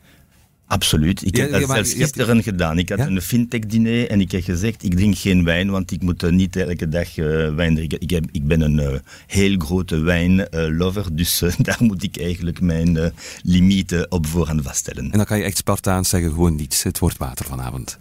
[0.67, 1.25] Absoluut.
[1.25, 2.77] Ik heb Ja, dat zelfs hebt- gisteren gedaan.
[2.77, 3.07] Ik had Ja?
[3.07, 6.55] een fintech-diner en ik heb gezegd, ik drink geen wijn, want ik moet eh, niet
[6.55, 8.01] elke dag eh, wijn drinken.
[8.01, 13.11] Ik, heb, ik ben een eh, heel grote wijnlover, dus daar moet ik eigenlijk mijn
[13.41, 15.03] limieten op voorhand vaststellen.
[15.11, 16.83] En dan kan je echt Spartaans zeggen, gewoon niets.
[16.83, 17.97] Het wordt water vanavond.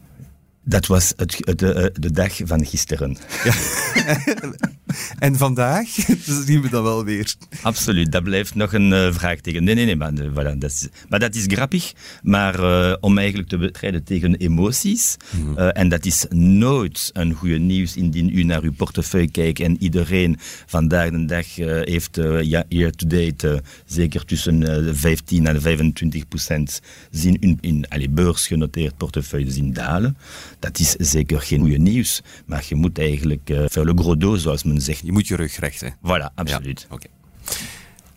[0.66, 3.16] Dat was het, de, de dag van gisteren.
[5.18, 5.94] En vandaag
[6.26, 7.34] dat zien we dan wel weer.
[7.62, 9.64] Absoluut, dat blijft nog een uh, vraagteken.
[9.64, 11.92] Nee, nee, nee, maar, uh, voilà, dat, is, maar dat is grappig.
[12.22, 15.68] Maar uh, om eigenlijk te bestrijden tegen emoties, mm -hmm.
[15.68, 20.36] en dat is nooit een goede nieuws indien u naar uw portefeuille kijkt en iedereen
[20.66, 21.46] vandaag de dag
[21.84, 26.80] heeft ja, year to date zeker tussen 15 en 25 procent
[27.10, 30.16] zien in, in allee, beursgenoteerd portefeuille zien dalen.
[30.58, 34.42] Dat is zeker geen goede nieuws, maar je moet eigenlijk uh, faire le gros dos,
[34.42, 35.00] zoals men zegt.
[35.04, 35.94] Je moet je rug rechten.
[35.96, 36.86] Voilà, absoluut.
[36.88, 37.10] Ja, okay.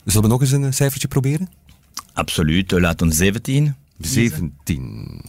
[0.06, 1.50] Zullen we nog eens een cijfertje proberen?
[2.14, 3.76] Absoluut, laat ons 17.
[4.00, 5.22] 17.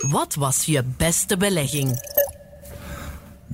[0.00, 2.00] Wat was je beste belegging?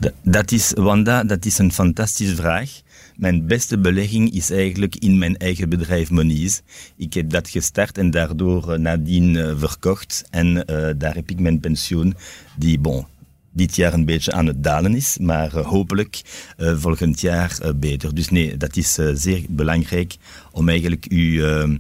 [0.01, 2.71] D dat is, Wanda, dat is een fantastische vraag.
[3.17, 6.61] Mijn beste belegging is eigenlijk in mijn eigen bedrijf Moniz.
[6.97, 10.25] Ik heb dat gestart en daardoor nadien uh, verkocht.
[10.31, 12.15] En uh, daar heb ik mijn pensioen,
[12.57, 13.07] die bon,
[13.53, 16.21] dit jaar een beetje aan het dalen is, maar uh, hopelijk
[16.59, 18.15] uh, volgend jaar uh, beter.
[18.15, 20.17] Dus nee, dat is zeer belangrijk
[20.51, 21.79] om eigenlijk uw,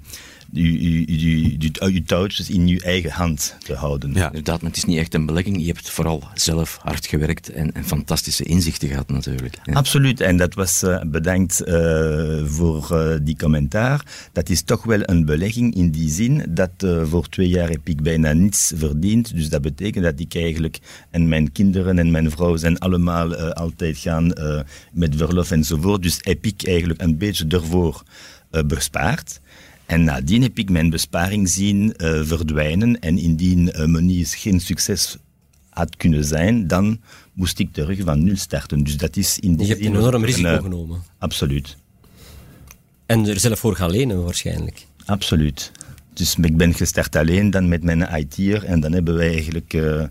[0.52, 4.12] uw, uw, uw, uw touwtjes in uw eigen hand te houden.
[4.14, 5.60] Ja, inderdaad, maar het is niet echt een belegging.
[5.60, 9.58] Je hebt vooral zelf hard gewerkt en, en fantastische inzichten gehad natuurlijk.
[9.64, 9.72] Ja.
[9.72, 11.62] Absoluut, en dat was bedankt
[12.44, 14.28] voor die commentaar.
[14.32, 16.70] Dat is toch wel een belegging in die zin dat
[17.02, 19.34] voor twee jaar heb ik bijna niets verdiend.
[19.34, 20.78] Dus dat betekent dat ik eigenlijk
[21.10, 24.60] en mijn kinderen en mijn vrouw zijn allemaal uh, altijd gaan uh,
[24.92, 26.02] met verlof enzovoort.
[26.02, 28.02] Dus heb ik eigenlijk een beetje ervoor
[28.50, 29.40] uh, bespaard.
[29.86, 33.00] En nadien heb ik mijn besparing zien verdwijnen.
[33.00, 35.16] En indien uh, Monies geen succes
[35.70, 37.00] had kunnen zijn, dan
[37.32, 38.84] moest ik terug van nul starten.
[38.84, 41.02] Dus dat is in die Je hebt een enorm risico genomen.
[41.18, 41.76] Absoluut.
[43.06, 44.86] En er zelf voor gaan lenen waarschijnlijk.
[45.04, 45.72] Absoluut.
[46.12, 50.04] Dus ik ben gestart alleen dan met mijn IT'er en dan hebben wij eigenlijk uh,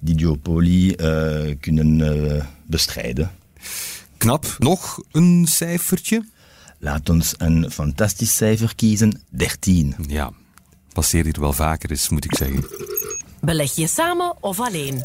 [0.00, 3.30] die duopolie uh, kunnen uh, bestrijden.
[4.16, 4.56] Knap.
[4.58, 6.24] Nog een cijfertje?
[6.80, 9.94] Laat ons een fantastisch cijfer kiezen, 13.
[10.08, 10.32] Ja,
[10.92, 12.64] passeert hier wel vaker eens, moet ik zeggen.
[13.40, 15.02] Beleg je samen of alleen?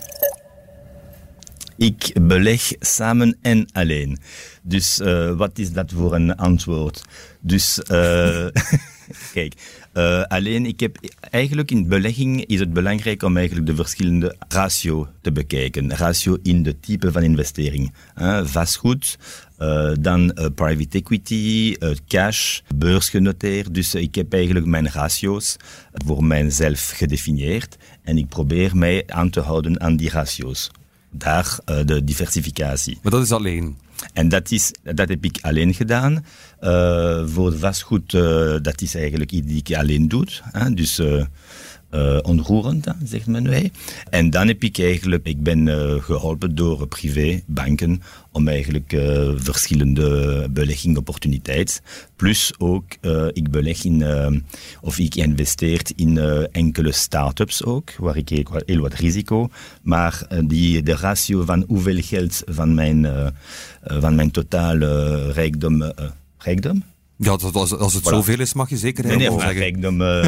[1.77, 4.17] Ik beleg samen en alleen.
[4.62, 7.03] Dus uh, wat is dat voor een antwoord?
[7.39, 8.47] Dus uh,
[9.33, 9.53] kijk,
[9.93, 10.97] uh, alleen ik heb
[11.29, 15.95] eigenlijk in belegging is het belangrijk om eigenlijk de verschillende ratio te bekijken.
[15.95, 17.93] Ratio in de type van investering.
[18.17, 19.17] Uh, vastgoed,
[19.59, 23.73] uh, dan uh, private equity, uh, cash, beursgenoteerd.
[23.73, 25.55] Dus ik heb eigenlijk mijn ratio's
[26.05, 30.71] voor mijzelf gedefinieerd en ik probeer mij aan te houden aan die ratio's.
[31.11, 32.99] Daar de diversificatie.
[33.01, 33.77] Maar dat is alleen.
[34.13, 36.25] En dat, is, dat heb ik alleen gedaan.
[37.25, 38.11] Voor vastgoed,
[38.61, 40.25] dat is eigenlijk iets die ik alleen doe.
[40.41, 40.73] Hè?
[40.73, 41.01] Dus
[41.93, 43.71] uh, onroerend, zegt men wij.
[44.10, 45.67] En dan heb ik eigenlijk, ik ben
[46.01, 48.01] geholpen door privébanken
[48.32, 48.95] om eigenlijk
[49.36, 51.82] verschillende beleggingopportuniteiten.
[52.15, 52.84] Plus ook,
[53.34, 54.03] ik beleg in,
[54.82, 56.17] of ik investeer in
[56.51, 59.49] enkele start-ups ook, waar ik heel, wat risico.
[59.82, 63.08] Maar die, de ratio van hoeveel geld van mijn
[63.84, 65.82] van mijn totale rijkdom.
[65.82, 65.89] Uh,
[66.38, 66.84] rijkdom?
[67.23, 68.07] Ja, dat, als, als het voilà.
[68.07, 70.23] zoveel is, mag je zeker nee, nee, maar uh,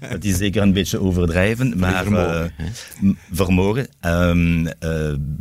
[0.10, 1.78] dat is zeker een beetje overdrijven.
[1.78, 2.52] Maar vermogen,
[3.02, 4.68] uh, vermogen um,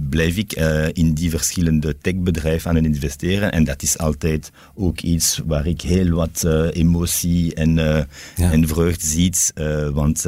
[0.10, 0.52] blijf ik
[0.94, 3.52] in die verschillende techbedrijven aan het investeren.
[3.52, 8.08] En dat is altijd ook iets waar ik heel wat emotie en, ja.
[8.36, 9.34] en vreugde zie.
[9.94, 10.26] want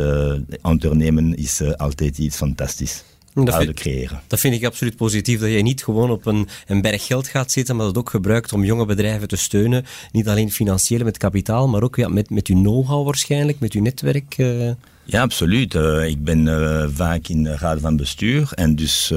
[0.62, 3.04] ondernemen is altijd iets fantastisch.
[3.34, 4.22] Dat vind, creëren.
[4.28, 7.52] dat vind ik absoluut positief, dat je niet gewoon op een, een berg geld gaat
[7.52, 9.86] zitten, maar dat ook gebruikt om jonge bedrijven te steunen.
[10.12, 13.82] Niet alleen financieel met kapitaal, maar ook ja, met, met uw know-how waarschijnlijk, met uw
[13.82, 14.38] netwerk.
[14.38, 14.72] Uh.
[15.04, 15.74] Ja, absoluut.
[15.74, 19.14] Uh, ik ben uh, vaak in de raad van bestuur en dus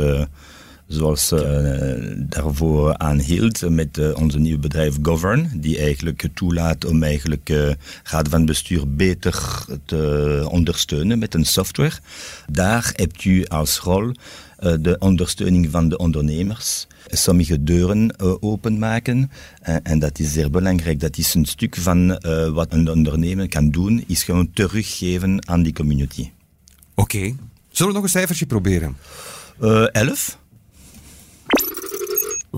[0.87, 1.41] zoals uh,
[2.17, 7.71] daarvoor aanhield met uh, onze nieuwe bedrijf Govern, die eigenlijk toelaat om eigenlijk uh,
[8.03, 11.99] raad van bestuur beter te ondersteunen met een software.
[12.51, 14.13] Daar hebt u als rol
[14.81, 19.31] de ondersteuning van de ondernemers, sommige deuren openmaken.
[19.83, 21.01] en dat is zeer belangrijk.
[21.01, 22.21] Dat is een stuk van
[22.53, 26.31] wat een ondernemer kan doen, is gewoon teruggeven aan die community.
[26.95, 27.17] Oké.
[27.17, 27.37] Okay.
[27.71, 28.97] Zullen we nog een cijfertje proberen?
[29.93, 30.39] elf.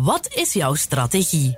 [0.02, 1.54] Wat is jouw strategie?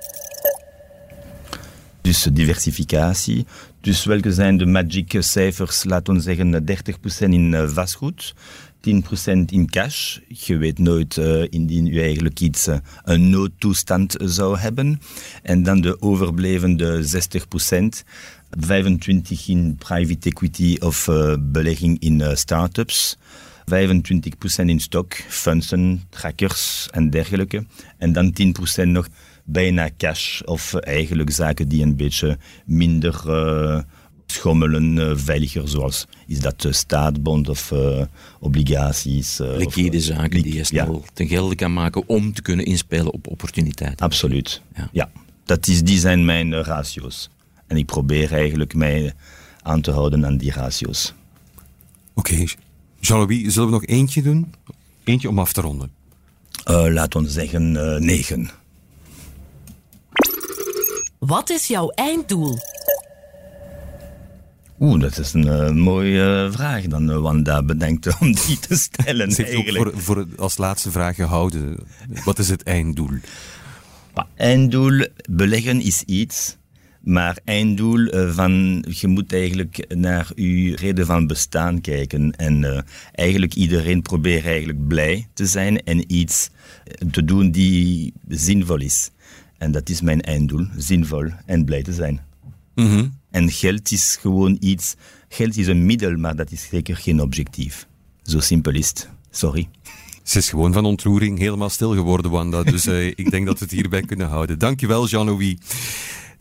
[2.01, 3.45] Dus diversificatie.
[3.81, 5.83] Dus welke zijn de magic cijfers?
[5.83, 8.33] Laten we zeggen 30% in eh, vastgoed,
[8.81, 10.17] 10% in cash.
[10.27, 15.01] Je weet nooit uh, indien u eigenlijk iets, uh, een noodtoestand zou hebben.
[15.43, 18.03] En dan de overblevende 60%.
[18.49, 23.17] 25 in private equity of belegging in uh, start-ups.
[23.69, 27.65] 25% in stok, fondsen, trackers en dergelijke.
[27.97, 28.33] En dan
[28.83, 29.07] 10% nog
[29.43, 33.79] bijna cash of eigenlijk zaken die een beetje minder uh,
[34.25, 37.73] schommelen, uh, veiliger, zoals is dat uh, staatbond of
[38.39, 39.37] obligaties.
[39.37, 41.11] Liquide of, zaken die je snel ja.
[41.13, 44.05] ten gelde kan maken om te kunnen inspelen op opportuniteiten.
[44.05, 44.89] Absoluut, ja.
[44.91, 45.11] ja.
[45.45, 47.29] Dat is, die zijn mijn ratio's.
[47.67, 49.13] En ik probeer eigenlijk mij
[49.61, 51.13] aan te houden aan die ratio's.
[52.13, 52.47] Oké, okay.
[52.99, 54.53] Jean-Louis, zullen we nog eentje doen?
[55.03, 55.91] Eentje om af te ronden.
[56.69, 58.49] Uh, laten we zeggen uh, negen.
[61.19, 62.57] Wat is jouw einddoel?
[64.79, 69.31] Oeh, dat is een uh, mooie vraag dan Wanda bedenkt om die te stellen.
[69.31, 69.93] Ze eigenlijk.
[69.93, 71.77] Voor, voor als laatste vraag gehouden.
[72.25, 73.17] Wat is het einddoel?
[74.35, 76.57] einddoel, beleggen is iets
[76.99, 82.31] maar einddoel uh, van, je moet eigenlijk naar je reden van bestaan kijken.
[82.35, 82.79] En uh,
[83.11, 86.49] eigenlijk iedereen probeert eigenlijk blij te zijn en iets
[87.11, 89.11] te doen die zinvol is.
[89.57, 92.21] En dat is mijn einddoel, zinvol en blij te zijn.
[92.75, 93.13] Mm -hmm.
[93.31, 94.95] En geld is gewoon iets,
[95.29, 97.87] geld is een middel, maar dat is zeker geen objectief.
[98.23, 99.09] Zo simpel is het.
[99.31, 99.69] Sorry.
[100.23, 102.63] Ze is gewoon van ontroering helemaal stil geworden, Wanda.
[102.63, 104.59] Dus uh, ik denk dat we het hierbij kunnen houden.
[104.59, 105.55] Dankjewel, Jean-Louis.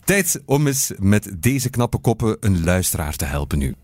[0.09, 3.75] Tijd om eens met deze knappe koppen een luisteraar te helpen nu.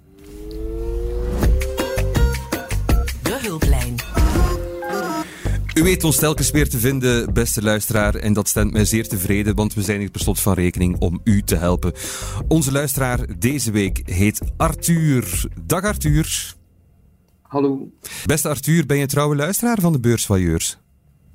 [3.22, 3.94] De hulplijn.
[5.74, 9.54] U weet ons telkens weer te vinden, beste luisteraar, en dat stemt mij zeer tevreden,
[9.54, 11.92] want we zijn hier per slot van rekening om u te helpen.
[12.48, 15.48] Onze luisteraar deze week heet Arthur.
[15.66, 16.54] Dag Arthur.
[17.42, 17.90] Hallo.
[18.26, 20.78] Beste Arthur, ben je trouwe luisteraar van de Beursvoyeurs?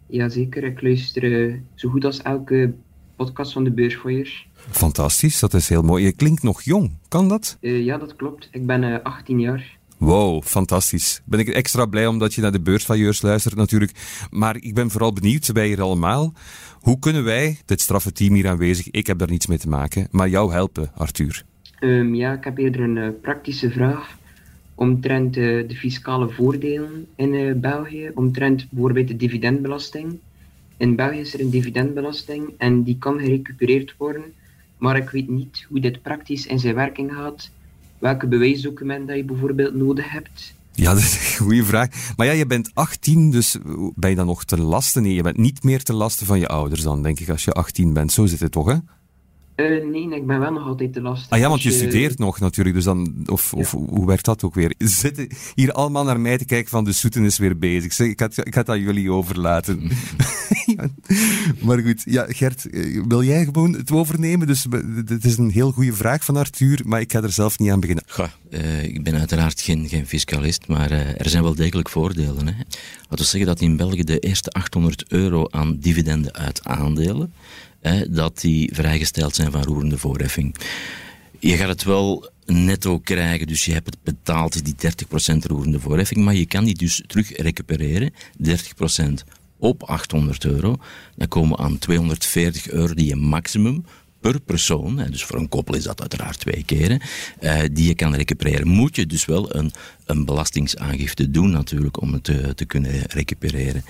[0.07, 2.73] Jazeker, ik luister uh, zo goed als elke
[3.15, 4.48] podcast van de Beursvoyeurs.
[4.71, 6.03] Fantastisch, dat is heel mooi.
[6.03, 7.57] Je klinkt nog jong, kan dat?
[7.61, 8.47] Uh, ja, dat klopt.
[8.51, 9.77] Ik ben uh, 18 jaar.
[9.97, 11.21] Wow, fantastisch.
[11.25, 13.91] Ben ik extra blij omdat je naar de beursvailleurs luistert natuurlijk.
[14.31, 16.33] Maar ik ben vooral benieuwd, wij hier allemaal,
[16.79, 20.07] hoe kunnen wij, dit straffe team hier aanwezig, ik heb daar niets mee te maken,
[20.11, 21.43] maar jou helpen, Arthur?
[21.79, 24.17] Um, ja, ik heb eerder een uh, praktische vraag
[24.75, 30.19] omtrent uh, de fiscale voordelen in uh, België, omtrent bijvoorbeeld de dividendbelasting.
[30.77, 34.23] In België is er een dividendbelasting en die kan gerecupereerd worden
[34.79, 37.49] maar ik weet niet hoe dit praktisch in zijn werking gaat.
[37.97, 40.53] Welke bewijsdocumenten dat je bijvoorbeeld nodig hebt.
[40.71, 42.13] Ja, dat is een goede vraag.
[42.17, 43.57] Maar ja, je bent 18, dus
[43.95, 45.01] ben je dan nog te lasten?
[45.01, 47.51] Nee, je bent niet meer te lasten van je ouders dan, denk ik, als je
[47.51, 48.11] 18 bent.
[48.11, 48.75] Zo zit het toch, hè?
[49.59, 51.29] Uh, nee, ik ben wel nog altijd te lastig.
[51.29, 53.57] Ah ja, want je, studeert nog natuurlijk, dus dan, of, ja.
[53.57, 54.73] of hoe werkt dat ook weer?
[54.77, 57.93] Zitten hier allemaal naar mij te kijken van de soeten is weer bezig.
[57.93, 59.81] Zeg, ik, had, ik had dat jullie overlaten.
[60.75, 60.87] ja.
[61.61, 64.47] Maar goed, ja, Gert, eh, wil jij gewoon het overnemen?
[64.47, 64.65] Dus
[65.05, 67.79] het is een heel goede vraag van Arthur, maar ik ga er zelf niet aan
[67.79, 68.03] beginnen.
[68.07, 72.47] Goh, uh, ik ben uiteraard geen, geen fiscalist, maar uh, er zijn wel degelijk voordelen.
[72.47, 72.53] Hè.
[73.01, 77.33] Laten we zeggen dat in België de eerste 800 euro aan dividenden uit aandelen
[78.09, 80.55] dat die vrijgesteld zijn van roerende voorheffing.
[81.39, 84.75] Je gaat het wel netto krijgen, dus je hebt het betaald, die
[85.33, 88.13] 30% roerende voorheffing, maar je kan die dus terug recupereren,
[88.47, 88.53] 30%
[89.57, 90.77] op 800 euro.
[91.15, 93.85] Dan komen we aan 240 euro die je maximum
[94.19, 97.01] per persoon, dus voor een koppel is dat uiteraard twee keren,
[97.41, 98.67] uh, die je kan recupereren.
[98.67, 99.71] Moet je dus wel een,
[100.05, 103.83] een belastingsaangifte doen natuurlijk om het te, te kunnen recupereren.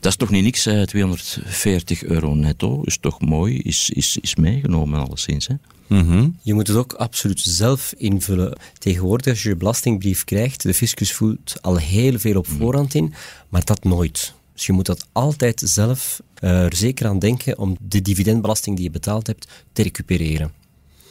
[0.00, 4.34] Dat is toch niet niks, uh, 240 euro netto, is toch mooi, is, is, is
[4.34, 5.46] meegenomen alleszins.
[5.46, 5.54] Hè?
[5.86, 6.38] Mm -hmm.
[6.42, 8.58] Je moet het ook absoluut zelf invullen.
[8.78, 13.14] Tegenwoordig, als je je belastingbrief krijgt, de fiscus voelt al heel veel op voorhand in,
[13.48, 14.36] maar dat nooit.
[14.58, 18.84] Dus je moet dat altijd zelf uh, er zeker aan denken om de dividendbelasting die
[18.84, 20.52] je betaald hebt te recupereren.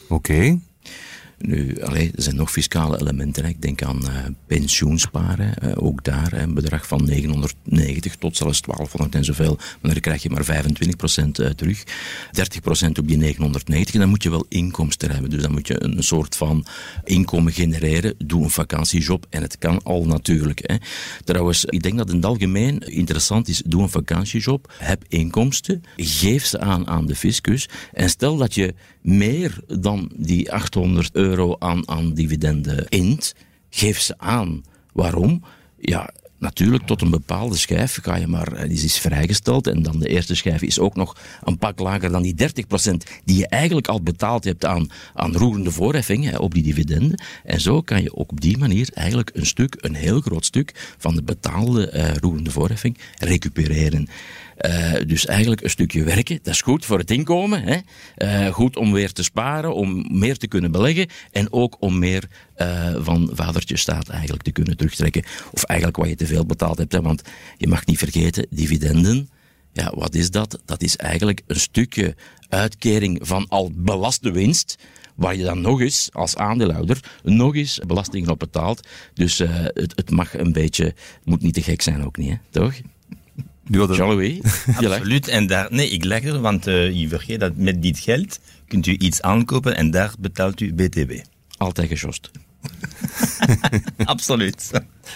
[0.09, 0.59] Oké.
[1.39, 3.43] Nu, allee, er zijn nog fiscale elementen.
[3.43, 3.49] Hè.
[3.49, 4.09] Ik denk aan uh,
[4.47, 5.53] pensioensparen.
[5.63, 9.57] Uh, ook daar een bedrag van 990 tot zelfs 1200 en zoveel.
[9.81, 11.83] Maar dan krijg je maar 25% terug.
[11.83, 11.89] 30%
[12.99, 13.99] op die 990.
[13.99, 15.29] Dan moet je wel inkomsten hebben.
[15.29, 16.65] Dus dan moet je een soort van
[17.03, 18.15] inkomen genereren.
[18.17, 19.25] Doe een vakantiejob.
[19.29, 20.59] En het kan al natuurlijk.
[20.63, 20.75] Hè.
[21.23, 23.61] Trouwens, ik denk dat in het algemeen interessant is.
[23.65, 24.73] Doe een vakantiejob.
[24.77, 25.83] Heb inkomsten.
[25.95, 27.69] Geef ze aan aan de fiscus.
[27.93, 31.26] En stel dat je meer dan die 800 euro
[31.59, 33.35] aan, aan dividenden int,
[33.69, 34.63] geef ze aan.
[34.93, 35.43] Waarom?
[35.79, 36.09] Ja,
[36.39, 39.67] Natuurlijk, tot een bepaalde schijf ga je maar, eh, die is vrijgesteld.
[39.67, 43.37] En dan de eerste schijf is ook nog een pak lager dan die 30% die
[43.37, 47.21] je eigenlijk al betaald hebt aan, aan roerende voorheffing op die dividenden.
[47.43, 50.95] En zo kan je ook op die manier eigenlijk een stuk, een heel groot stuk
[50.97, 54.07] van de betaalde uh, roerende voorheffing recupereren.
[54.65, 57.63] Uh, dus eigenlijk een stukje werken, dat is goed voor het inkomen.
[57.63, 57.77] Hè?
[58.17, 62.27] Uh, goed om weer te sparen, om meer te kunnen beleggen en ook om meer
[62.57, 65.23] uh, van vadertje staat eigenlijk te kunnen terugtrekken.
[65.51, 66.91] Of eigenlijk wat je te veel betaald hebt.
[66.91, 67.01] Hè?
[67.01, 67.21] Want
[67.57, 69.29] je mag niet vergeten, dividenden,
[69.73, 70.61] ja, wat is dat?
[70.65, 72.15] Dat is eigenlijk een stukje
[72.49, 74.75] uitkering van al belaste winst
[75.15, 78.87] waar je dan nog eens als aandeelhouder nog eens belasting op betaalt.
[79.13, 82.37] Dus het, het mag een beetje, het moet niet te gek zijn ook niet, hè?
[82.49, 82.73] toch?
[83.69, 84.39] Jean-Louis?
[84.77, 85.27] Absoluut.
[85.27, 88.87] En daar, nee, ik leg er, want uh, je vergeet dat met dit geld kunt
[88.87, 91.11] u iets aankopen en daar betaalt u BTW.
[91.57, 92.31] Altijd gejost.
[94.05, 94.71] Absoluut.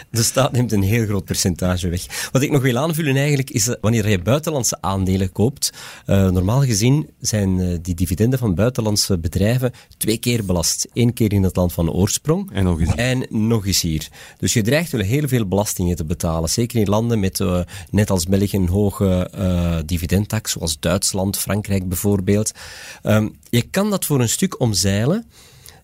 [0.10, 2.30] De staat neemt een heel groot percentage weg.
[2.32, 5.74] Wat ik nog wil aanvullen eigenlijk is eh, wanneer je buitenlandse aandelen koopt.
[6.08, 10.88] Uh, normaal gezien zijn uh, die dividenden van buitenlandse bedrijven twee keer belast.
[10.94, 14.08] Eén keer in het land van oorsprong en nog eens, en nog eens hier.
[14.38, 16.50] Dus je dreigt wel heel veel belastingen te betalen.
[16.50, 19.30] Zeker in landen met, uh, net als België, een hoge
[19.86, 22.52] dividendtax, zoals Duitsland, Frankrijk bijvoorbeeld.
[23.04, 25.26] Um, je kan dat voor een stuk omzeilen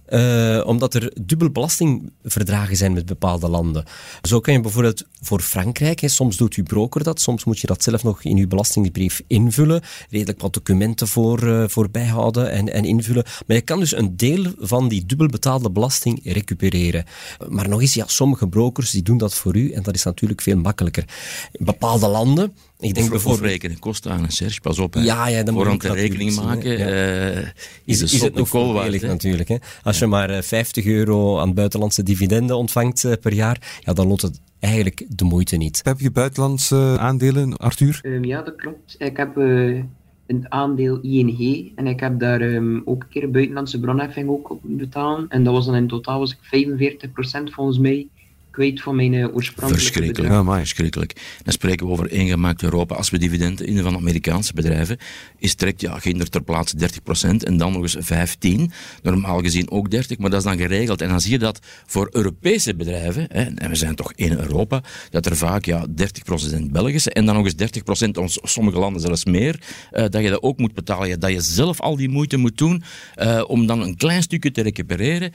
[0.10, 3.86] uh, omdat er dubbel belastingverdragen zijn met bepaalde landen.
[4.22, 7.68] Zo kan je bijvoorbeeld voor Frankrijk, hè, soms doet uw broker dat, soms moet je
[7.68, 12.74] dat zelf nog in uw belastingbrief invullen, redelijk wat documenten voor, uh, voor bijhouden en,
[12.74, 13.26] en invullen.
[13.48, 17.06] Maar je kan dus een deel van die dubbel betaalde belasting recupereren.
[17.50, 20.42] Maar nog eens, ja, sommige brokers die doen dat voor u en dat is natuurlijk
[20.42, 21.06] veel makkelijker.
[21.52, 24.94] In bepaalde landen, ik denk bijvoorbeeld rekenen kosten aan een Serge, pas op.
[24.94, 25.02] Hè.
[25.02, 26.78] Ja, ja, dan moet je rekening maken.
[26.78, 27.36] Ja.
[27.36, 27.38] Uh,
[27.86, 29.50] is, is, is het nog voordelig natuurlijk.
[29.50, 29.56] Hè?
[29.84, 34.08] Als je maar 50 eh, euro aan buitenlandse dividenden ontvangt uh, per jaar, ja, dan
[34.08, 35.82] loont het eigenlijk de moeite niet.
[35.84, 38.00] Heb je buitenlandse aandelen, Arthur?
[38.04, 38.96] Um, ja, dat klopt.
[38.98, 39.84] Ik heb uh,
[40.28, 44.60] een aandeel ING en ik heb daar um, ook een keer buitenlandse bronheffing ook op
[44.64, 45.26] betalen.
[45.30, 46.68] En dat was dan in totaal was ik
[47.08, 47.10] 45%
[47.44, 48.08] volgens mij
[48.58, 51.14] kwijt van mijn uh, oorspronkelijke Verschrikkelijk, ja, maar verschrikkelijk.
[51.44, 52.96] Dan spreken we over ingemaakt Europa.
[52.96, 54.98] Als we dividenden in van Amerikaanse bedrijven,
[55.38, 56.84] is direct, ja, ginder ter plaatse 30%
[57.44, 58.72] en dan nog eens 15.
[59.02, 61.02] Normaal gezien ook 30, maar dat is dan geregeld.
[61.02, 64.84] En dan zie je dat voor Europese bedrijven, hè, en we zijn toch in Europa,
[65.10, 69.26] dat er vaak ja, 30% Belgische en dan nog eens 30%, ons, sommige landen zelfs
[69.26, 69.60] meer,
[69.92, 71.08] uh, dat je dat ook moet betalen.
[71.08, 72.84] Ja, dat je zelf al die moeite moet doen
[73.16, 75.32] uh, om dan een klein stukje te recupereren.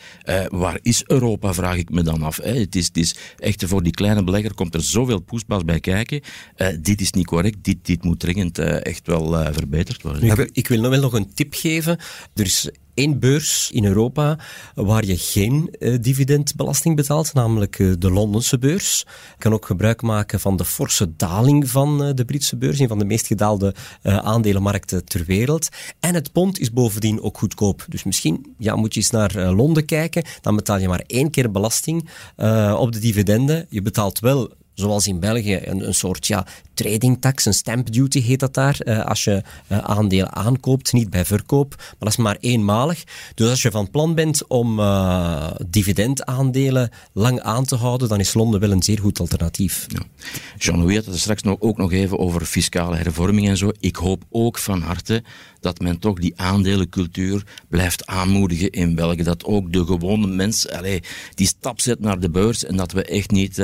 [0.49, 2.37] waar is Europa, vraag ik me dan af.
[2.37, 2.53] Hè.
[2.53, 6.21] Het is, het is echt voor die kleine belegger komt er zoveel poespas bij kijken.
[6.57, 10.23] Uh, dit is niet correct, dit, dit moet dringend uh, echt wel uh, verbeterd worden.
[10.23, 11.99] Ik, ik, wil nog wel nog een tip geven.
[12.35, 14.39] Er is één beurs in Europa
[14.75, 19.05] waar je geen uh, dividendbelasting betaalt, namelijk uh, de Londense beurs.
[19.07, 22.89] Je kan ook gebruik maken van de forse daling van uh, de Britse beurs, een
[22.89, 25.69] van de meest gedaalde aandelenmarkten ter wereld.
[26.01, 27.85] En het pond is bovendien ook goedkoop.
[27.89, 31.51] Dus misschien ja, moet je eens naar Londen kijken, dan betaal je maar één keer
[31.51, 32.09] belasting
[32.77, 33.67] op de dividenden.
[33.69, 38.21] Je betaalt wel zoals in België, een, een soort ja, trading tax, een stamp duty
[38.21, 42.17] heet dat daar, uh, als je uh, aandelen aankoopt, niet bij verkoop, maar dat is
[42.17, 43.05] maar eenmalig.
[43.35, 48.35] Dus als je van plan bent om uh, dividendaandelen lang aan te houden, dan is
[48.35, 49.87] Londen wel een zeer goed alternatief.
[49.89, 50.01] Ja.
[50.59, 53.71] Jean-Louis had het straks nog, ook nog even over fiscale hervorming en zo.
[53.81, 55.23] Ik hoop ook van harte
[55.61, 59.23] dat men toch die aandelencultuur blijft aanmoedigen in België.
[59.23, 60.67] Dat ook de gewone mens
[61.35, 63.57] die stap zet naar de beurs en dat we echt niet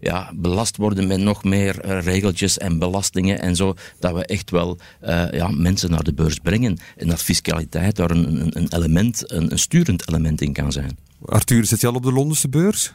[0.00, 1.98] ja, belast worden met nog meer uh,
[2.30, 6.38] regeltjes en belastingen en zo, dat we echt wel uh, ja, mensen naar de beurs
[6.38, 6.78] brengen.
[6.96, 10.98] En dat fiscaliteit daar een, een, een element, een, een, sturend element in kan zijn.
[11.24, 12.94] Arthur, zit je al op de Londense beurs?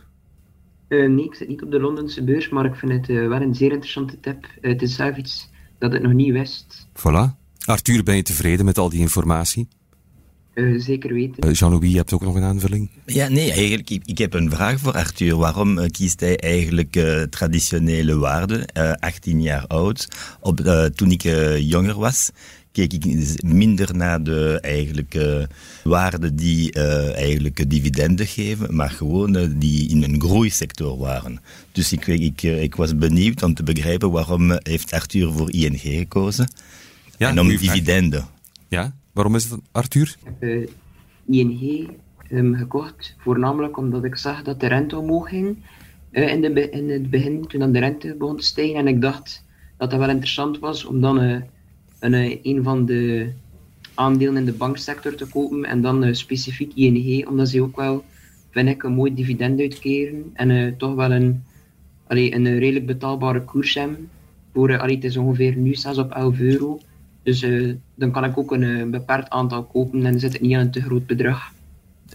[0.90, 3.56] Uh, nee, ik zit niet op de Londense beurs, maar ik vind het wel een
[3.56, 4.48] zeer interessante tip.
[4.62, 6.88] het is zelf iets dat ik nog niet wist.
[6.94, 7.44] Voilà.
[7.66, 9.68] Arthur, ben je tevreden met al die informatie?
[10.56, 11.48] Uh, zeker weten.
[11.48, 12.90] Uh, Jean-Louis, je hebt ook nog een aanvulling?
[13.06, 15.36] Ja, nee, eigenlijk, ik, ik heb een vraag voor Arthur.
[15.36, 17.00] Waarom uh, kiest hij eigenlijk
[17.30, 18.66] traditionele waarden,
[19.00, 20.08] 18 jaar oud?
[20.40, 20.58] Op,
[20.96, 21.22] toen ik
[21.60, 22.32] jonger was,
[22.76, 23.06] keek ik
[23.44, 25.50] minder naar de eigenlijke
[25.84, 31.40] waarden die uh, eigenlijk dividenden geven, maar gewoon uh, die in een groeisector waren.
[31.72, 36.50] Dus ik, ik, ik was benieuwd om te begrijpen waarom heeft Arthur voor ING gekozen.
[37.18, 38.26] Ja, en om dividenden.
[38.68, 40.16] Ja, waarom is het Arthur?
[40.24, 40.70] Ik heb
[41.26, 41.90] ING
[42.32, 45.58] um, gekocht, voornamelijk omdat ik zag dat de rente omhoog ging
[46.12, 48.76] uh, in, de, in het begin, toen dan de rente begon te stijgen.
[48.76, 49.44] En ik dacht
[49.78, 51.42] dat dat wel interessant was om dan uh,
[52.00, 53.32] een, een van de
[53.94, 58.04] aandelen in de banksector te kopen en dan specifiek ING, omdat ze ook wel,
[58.50, 61.44] vind ik, een mooi dividend uitkeren en toch wel een,
[62.08, 64.10] allee, een redelijk betaalbare koers hebben.
[64.54, 66.80] Voor, allee, het is ongeveer nu 6 op 11 euro.
[67.26, 67.46] Dus
[67.96, 70.82] dan kan ik ook een beperkt aantal kopen en zit het niet aan een te
[70.82, 71.54] groot bedrag.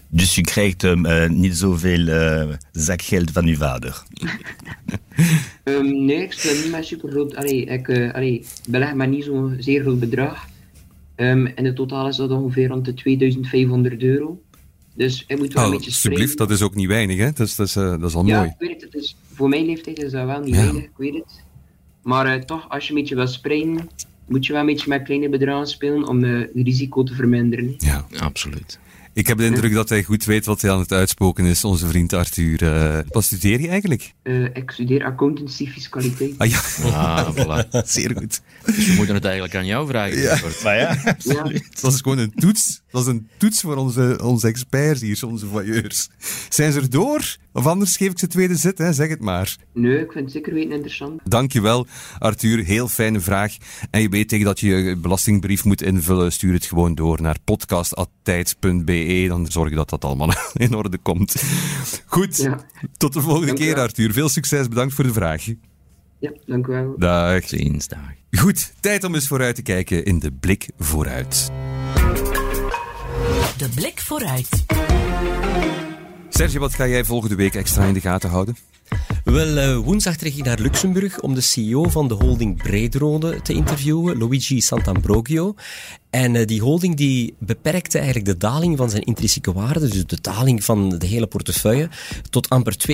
[0.07, 4.03] Dus je krijgt uh, niet zoveel uh, zakgeld van je vader?
[5.63, 7.35] um, nee, ik speel niet met super groot.
[7.35, 10.47] Allee, ik uh, allee, beleg maar niet zo'n zeer groot bedrag.
[11.15, 14.41] Um, in het totaal is dat ongeveer rond de 2500 euro.
[14.95, 16.19] Dus ik moet wel oh, een beetje spreken.
[16.19, 17.31] Alsjeblieft, dat is ook niet weinig, hè?
[17.31, 18.49] Dat is, dat is, dat is al ja, mooi.
[18.49, 18.93] ik weet het.
[18.93, 20.61] het voor mijn leeftijd is dat wel niet ja.
[20.61, 21.43] weinig, ik weet het.
[22.03, 23.89] Maar toch, als je een beetje wil springen,
[24.27, 27.75] moet je wel een beetje met kleine bedragen spelen om het risico te verminderen.
[27.77, 28.79] Ja, absoluut.
[29.13, 31.87] Ik heb de indruk dat hij goed weet wat hij aan het uitspoken is, onze
[31.87, 32.63] vriend Arthur.
[32.63, 34.13] Uh, wat studeer je eigenlijk?
[34.23, 36.33] Uh, ik studeer accountancy fiscaliteit.
[36.37, 37.67] Ah ja, ah, voilà.
[37.85, 38.41] zeer goed.
[38.65, 40.17] Dus we moeten het eigenlijk aan jou vragen.
[40.17, 40.39] Ja.
[40.63, 41.43] Maar ja, ja.
[41.81, 42.81] Dat is gewoon een toets.
[42.91, 46.09] Dat is een toets voor onze, onze experts hier, onze voyeurs.
[46.49, 47.37] Zijn ze er door?
[47.53, 48.93] Of anders geef ik ze tweede zit, hè?
[48.93, 49.57] zeg het maar.
[49.73, 51.21] Nee, ik vind het zeker weten interessant.
[51.23, 51.87] Dankjewel,
[52.17, 52.63] Arthur.
[52.63, 53.57] Heel fijne vraag.
[53.89, 57.37] En je weet tegen dat je je belastingbrief moet invullen, stuur het gewoon door naar
[57.43, 59.25] podcast.tijd.be.
[59.27, 61.43] Dan zorg je dat dat allemaal in orde komt.
[62.05, 62.65] Goed, ja.
[62.97, 64.13] tot de volgende keer, Arthur.
[64.13, 65.45] Veel succes, bedankt voor de vraag.
[66.19, 66.93] Ja, dank u wel.
[66.97, 67.47] Dag.
[67.47, 67.99] Ziens, dag.
[68.31, 71.51] Goed, tijd om eens vooruit te kijken in de blik vooruit.
[73.57, 74.49] De blik vooruit.
[76.33, 78.57] Serge, wat ga jij volgende week extra in de gaten houden?
[79.23, 83.53] Wel, uh, woensdag trek ik naar Luxemburg om de CEO van de holding Breedrode te
[83.53, 85.55] interviewen, Luigi Santambrogio.
[86.11, 90.17] En uh, die holding die beperkte eigenlijk de daling van zijn intrinsieke waarde, dus de
[90.21, 91.89] daling van de hele portefeuille,
[92.29, 92.93] tot amper 2%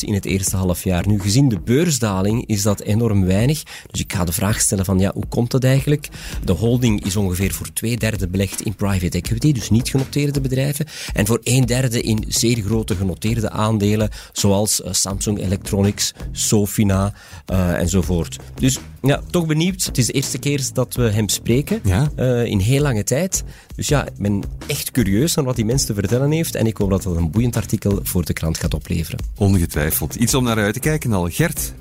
[0.00, 1.08] in het eerste halfjaar.
[1.08, 3.62] Nu, gezien de beursdaling is dat enorm weinig.
[3.90, 6.08] Dus ik ga de vraag stellen van, ja, hoe komt dat eigenlijk?
[6.44, 10.86] De holding is ongeveer voor twee derde belegd in private equity, dus niet genoteerde bedrijven.
[11.12, 17.12] En voor een derde in zeer grote genoteerde aandelen, zoals uh, Samsung Electronics, Sofina
[17.52, 18.38] uh, enzovoort.
[18.54, 19.84] Dus ja, toch benieuwd.
[19.84, 21.80] Het is de eerste keer dat we hem spreken.
[21.84, 22.10] Ja?
[22.54, 23.44] In heel lange tijd.
[23.74, 26.54] Dus ja, ik ben echt curieus naar wat die mens te vertellen heeft.
[26.54, 29.18] En ik hoop dat dat een boeiend artikel voor de krant gaat opleveren.
[29.36, 30.14] Ongetwijfeld.
[30.14, 31.28] Iets om naar uit te kijken al.
[31.28, 31.74] Gert,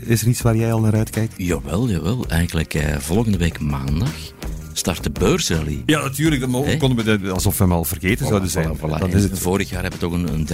[0.00, 1.34] is er iets waar jij al naar uitkijkt?
[1.36, 2.24] Jawel, jawel.
[2.28, 4.32] Eigenlijk eh, volgende week maandag
[4.78, 5.82] start de beursrally.
[5.86, 6.40] Ja, natuurlijk.
[6.40, 8.76] Dan konden we dat alsof we hem al vergeten voilà, zouden zijn.
[8.76, 8.98] Voilà, voilà.
[8.98, 9.38] Dat is het.
[9.38, 10.48] Vorig jaar hebben toch een, een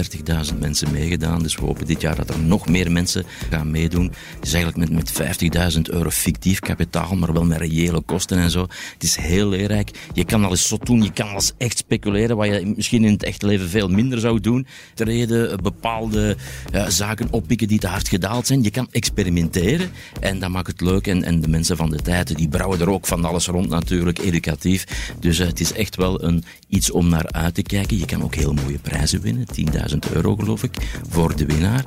[0.51, 1.41] 30.000 mensen meegedaan.
[1.41, 4.05] Dus we hopen dit jaar dat er nog meer mensen gaan meedoen.
[4.35, 8.51] Het is eigenlijk met, met 50.000 euro fictief kapitaal, maar wel met reële kosten en
[8.51, 8.61] zo.
[8.93, 9.91] Het is heel leerrijk.
[10.13, 13.03] Je kan al eens zo doen, je kan al eens echt speculeren, wat je misschien
[13.03, 14.67] in het echte leven veel minder zou doen.
[14.93, 16.37] Ter reden bepaalde
[16.73, 18.63] uh, zaken oppikken die te hard gedaald zijn.
[18.63, 21.07] Je kan experimenteren en dat maakt het leuk.
[21.07, 24.14] En, en de mensen van de tijd, die brouwen er ook van alles rond natuurlijk
[24.19, 24.85] educatief.
[25.19, 27.97] Dus uh, het is echt wel een, iets om naar uit te kijken.
[27.97, 29.45] Je kan ook heel mooie prijzen winnen,
[29.91, 30.75] 10.000 euro geloof ik,
[31.09, 31.83] voor de winnaar.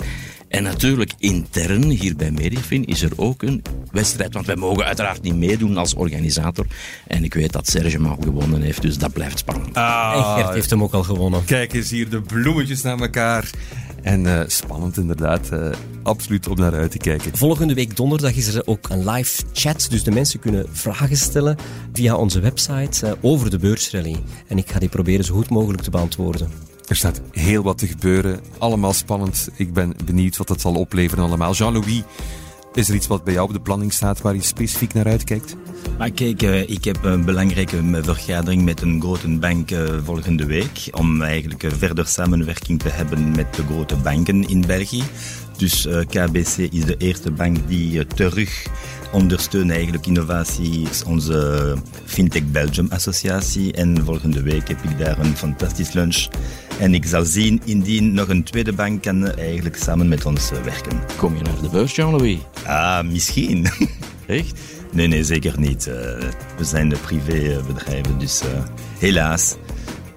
[0.49, 5.23] En natuurlijk intern hier bij Mediafin is er ook een wedstrijd, want wij mogen uiteraard
[5.23, 6.67] niet meedoen als organisator.
[7.07, 9.75] En ik weet dat Serge hem al gewonnen heeft, dus dat blijft spannend.
[9.75, 11.45] Ah, en Gert heeft hem ook al gewonnen.
[11.45, 13.51] Kijk eens hier, de bloemetjes naar elkaar.
[14.03, 15.49] En uh, spannend inderdaad.
[15.53, 15.71] Uh,
[16.03, 17.37] absoluut om naar uit te kijken.
[17.37, 19.87] Volgende week donderdag is er ook een live chat.
[19.91, 21.57] Dus de mensen kunnen vragen stellen
[21.93, 24.17] via onze website uh, over de beursrally.
[24.47, 26.51] En ik ga die proberen zo goed mogelijk te beantwoorden.
[26.89, 28.41] Er staat heel wat te gebeuren.
[28.59, 29.49] Allemaal spannend.
[29.57, 31.53] Ik ben benieuwd wat het zal opleveren allemaal.
[31.53, 32.03] Jean-Louis,
[32.73, 35.57] is er iets wat bij jou op de planning staat waar je specifiek naar uitkijkt?
[36.15, 39.71] Kijk, ik heb een belangrijke vergadering met een grote bank
[40.05, 40.89] volgende week.
[40.91, 45.03] Om eigenlijk verder samenwerking te hebben met de grote banken in België.
[45.59, 48.67] Dus KBC is de eerste bank die terug
[49.13, 53.73] ondersteunt eigenlijk innovatie, onze Fintech Belgium associatie.
[53.73, 56.29] En volgende week heb ik daar een fantastisch lunch.
[56.79, 61.01] En ik zal zien indien nog een tweede bank kan eigenlijk samen met ons werken.
[61.17, 62.39] Kom je naar de beurs, Jean-Louis?
[62.67, 63.67] Ah, misschien.
[64.27, 64.61] Echt?
[64.93, 65.85] Nee, nee, zeker niet.
[66.57, 68.43] We zijn de privébedrijven, dus
[68.99, 69.57] helaas.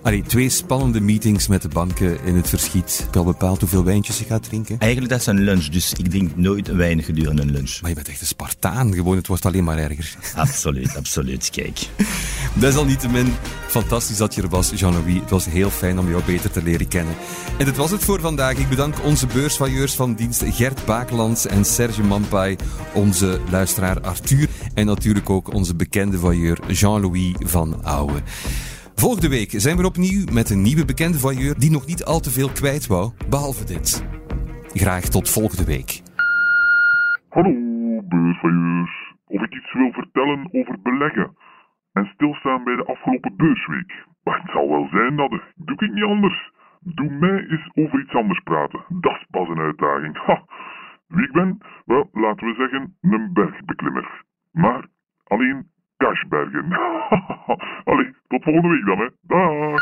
[0.03, 2.99] Allee, twee spannende meetings met de banken in het verschiet.
[3.03, 4.79] Heb je al bepaald hoeveel wijntjes je gaat drinken?
[4.79, 7.81] Eigenlijk dat is een lunch, dus ik drink nooit weinig gedurende een lunch.
[7.81, 8.93] Maar je bent echt een Spartaan.
[8.93, 10.15] Gewoon, het wordt alleen maar erger.
[10.35, 11.49] Absoluut, absoluut.
[11.49, 11.79] Kijk.
[12.53, 13.33] Desalniettemin,
[13.67, 15.19] fantastisch dat je er was, Jean-Louis.
[15.19, 17.15] Het was heel fijn om jou beter te leren kennen.
[17.57, 18.57] En dit was het voor vandaag.
[18.57, 22.55] Ik bedank onze beursvailleurs van dienst Gert Bakelands en Serge Mampai,
[22.93, 28.21] onze luisteraar Arthur en natuurlijk ook onze bekende vailleur Jean-Louis van Ouwe.
[29.07, 32.31] Volgende week zijn we opnieuw met een nieuwe bekende vailleur die nog niet al te
[32.37, 33.89] veel kwijt wou, behalve dit.
[34.81, 35.91] Graag tot volgende week.
[37.35, 37.53] Hallo,
[38.13, 38.95] beursvailleurs.
[39.35, 41.27] Of ik iets wil vertellen over beleggen
[41.93, 43.91] en stilstaan bij de afgelopen beursweek.
[44.23, 45.43] Maar het zal wel zijn dat ik.
[45.55, 46.51] Doe ik niet anders.
[46.79, 48.81] Doe mij eens over iets anders praten.
[49.05, 50.13] Dat is pas een uitdaging.
[51.15, 51.57] Wie ik ben?
[51.85, 54.23] Wel, laten we zeggen, een bergbeklimmer.
[54.51, 54.85] Maar
[55.23, 55.71] alleen
[56.01, 56.65] cashbergen.
[57.91, 59.09] Allee, tot volgende week dan, hè.
[59.21, 59.81] Dag.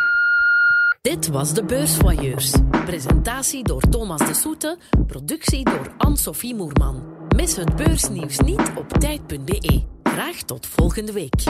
[1.02, 2.56] Dit was de Beursvoyeurs.
[2.86, 7.04] Presentatie door Thomas de Soete, productie door Anne-Sophie Moerman.
[7.36, 9.84] Mis het beursnieuws niet op tijd.be.
[10.04, 11.44] Graag tot volgende week.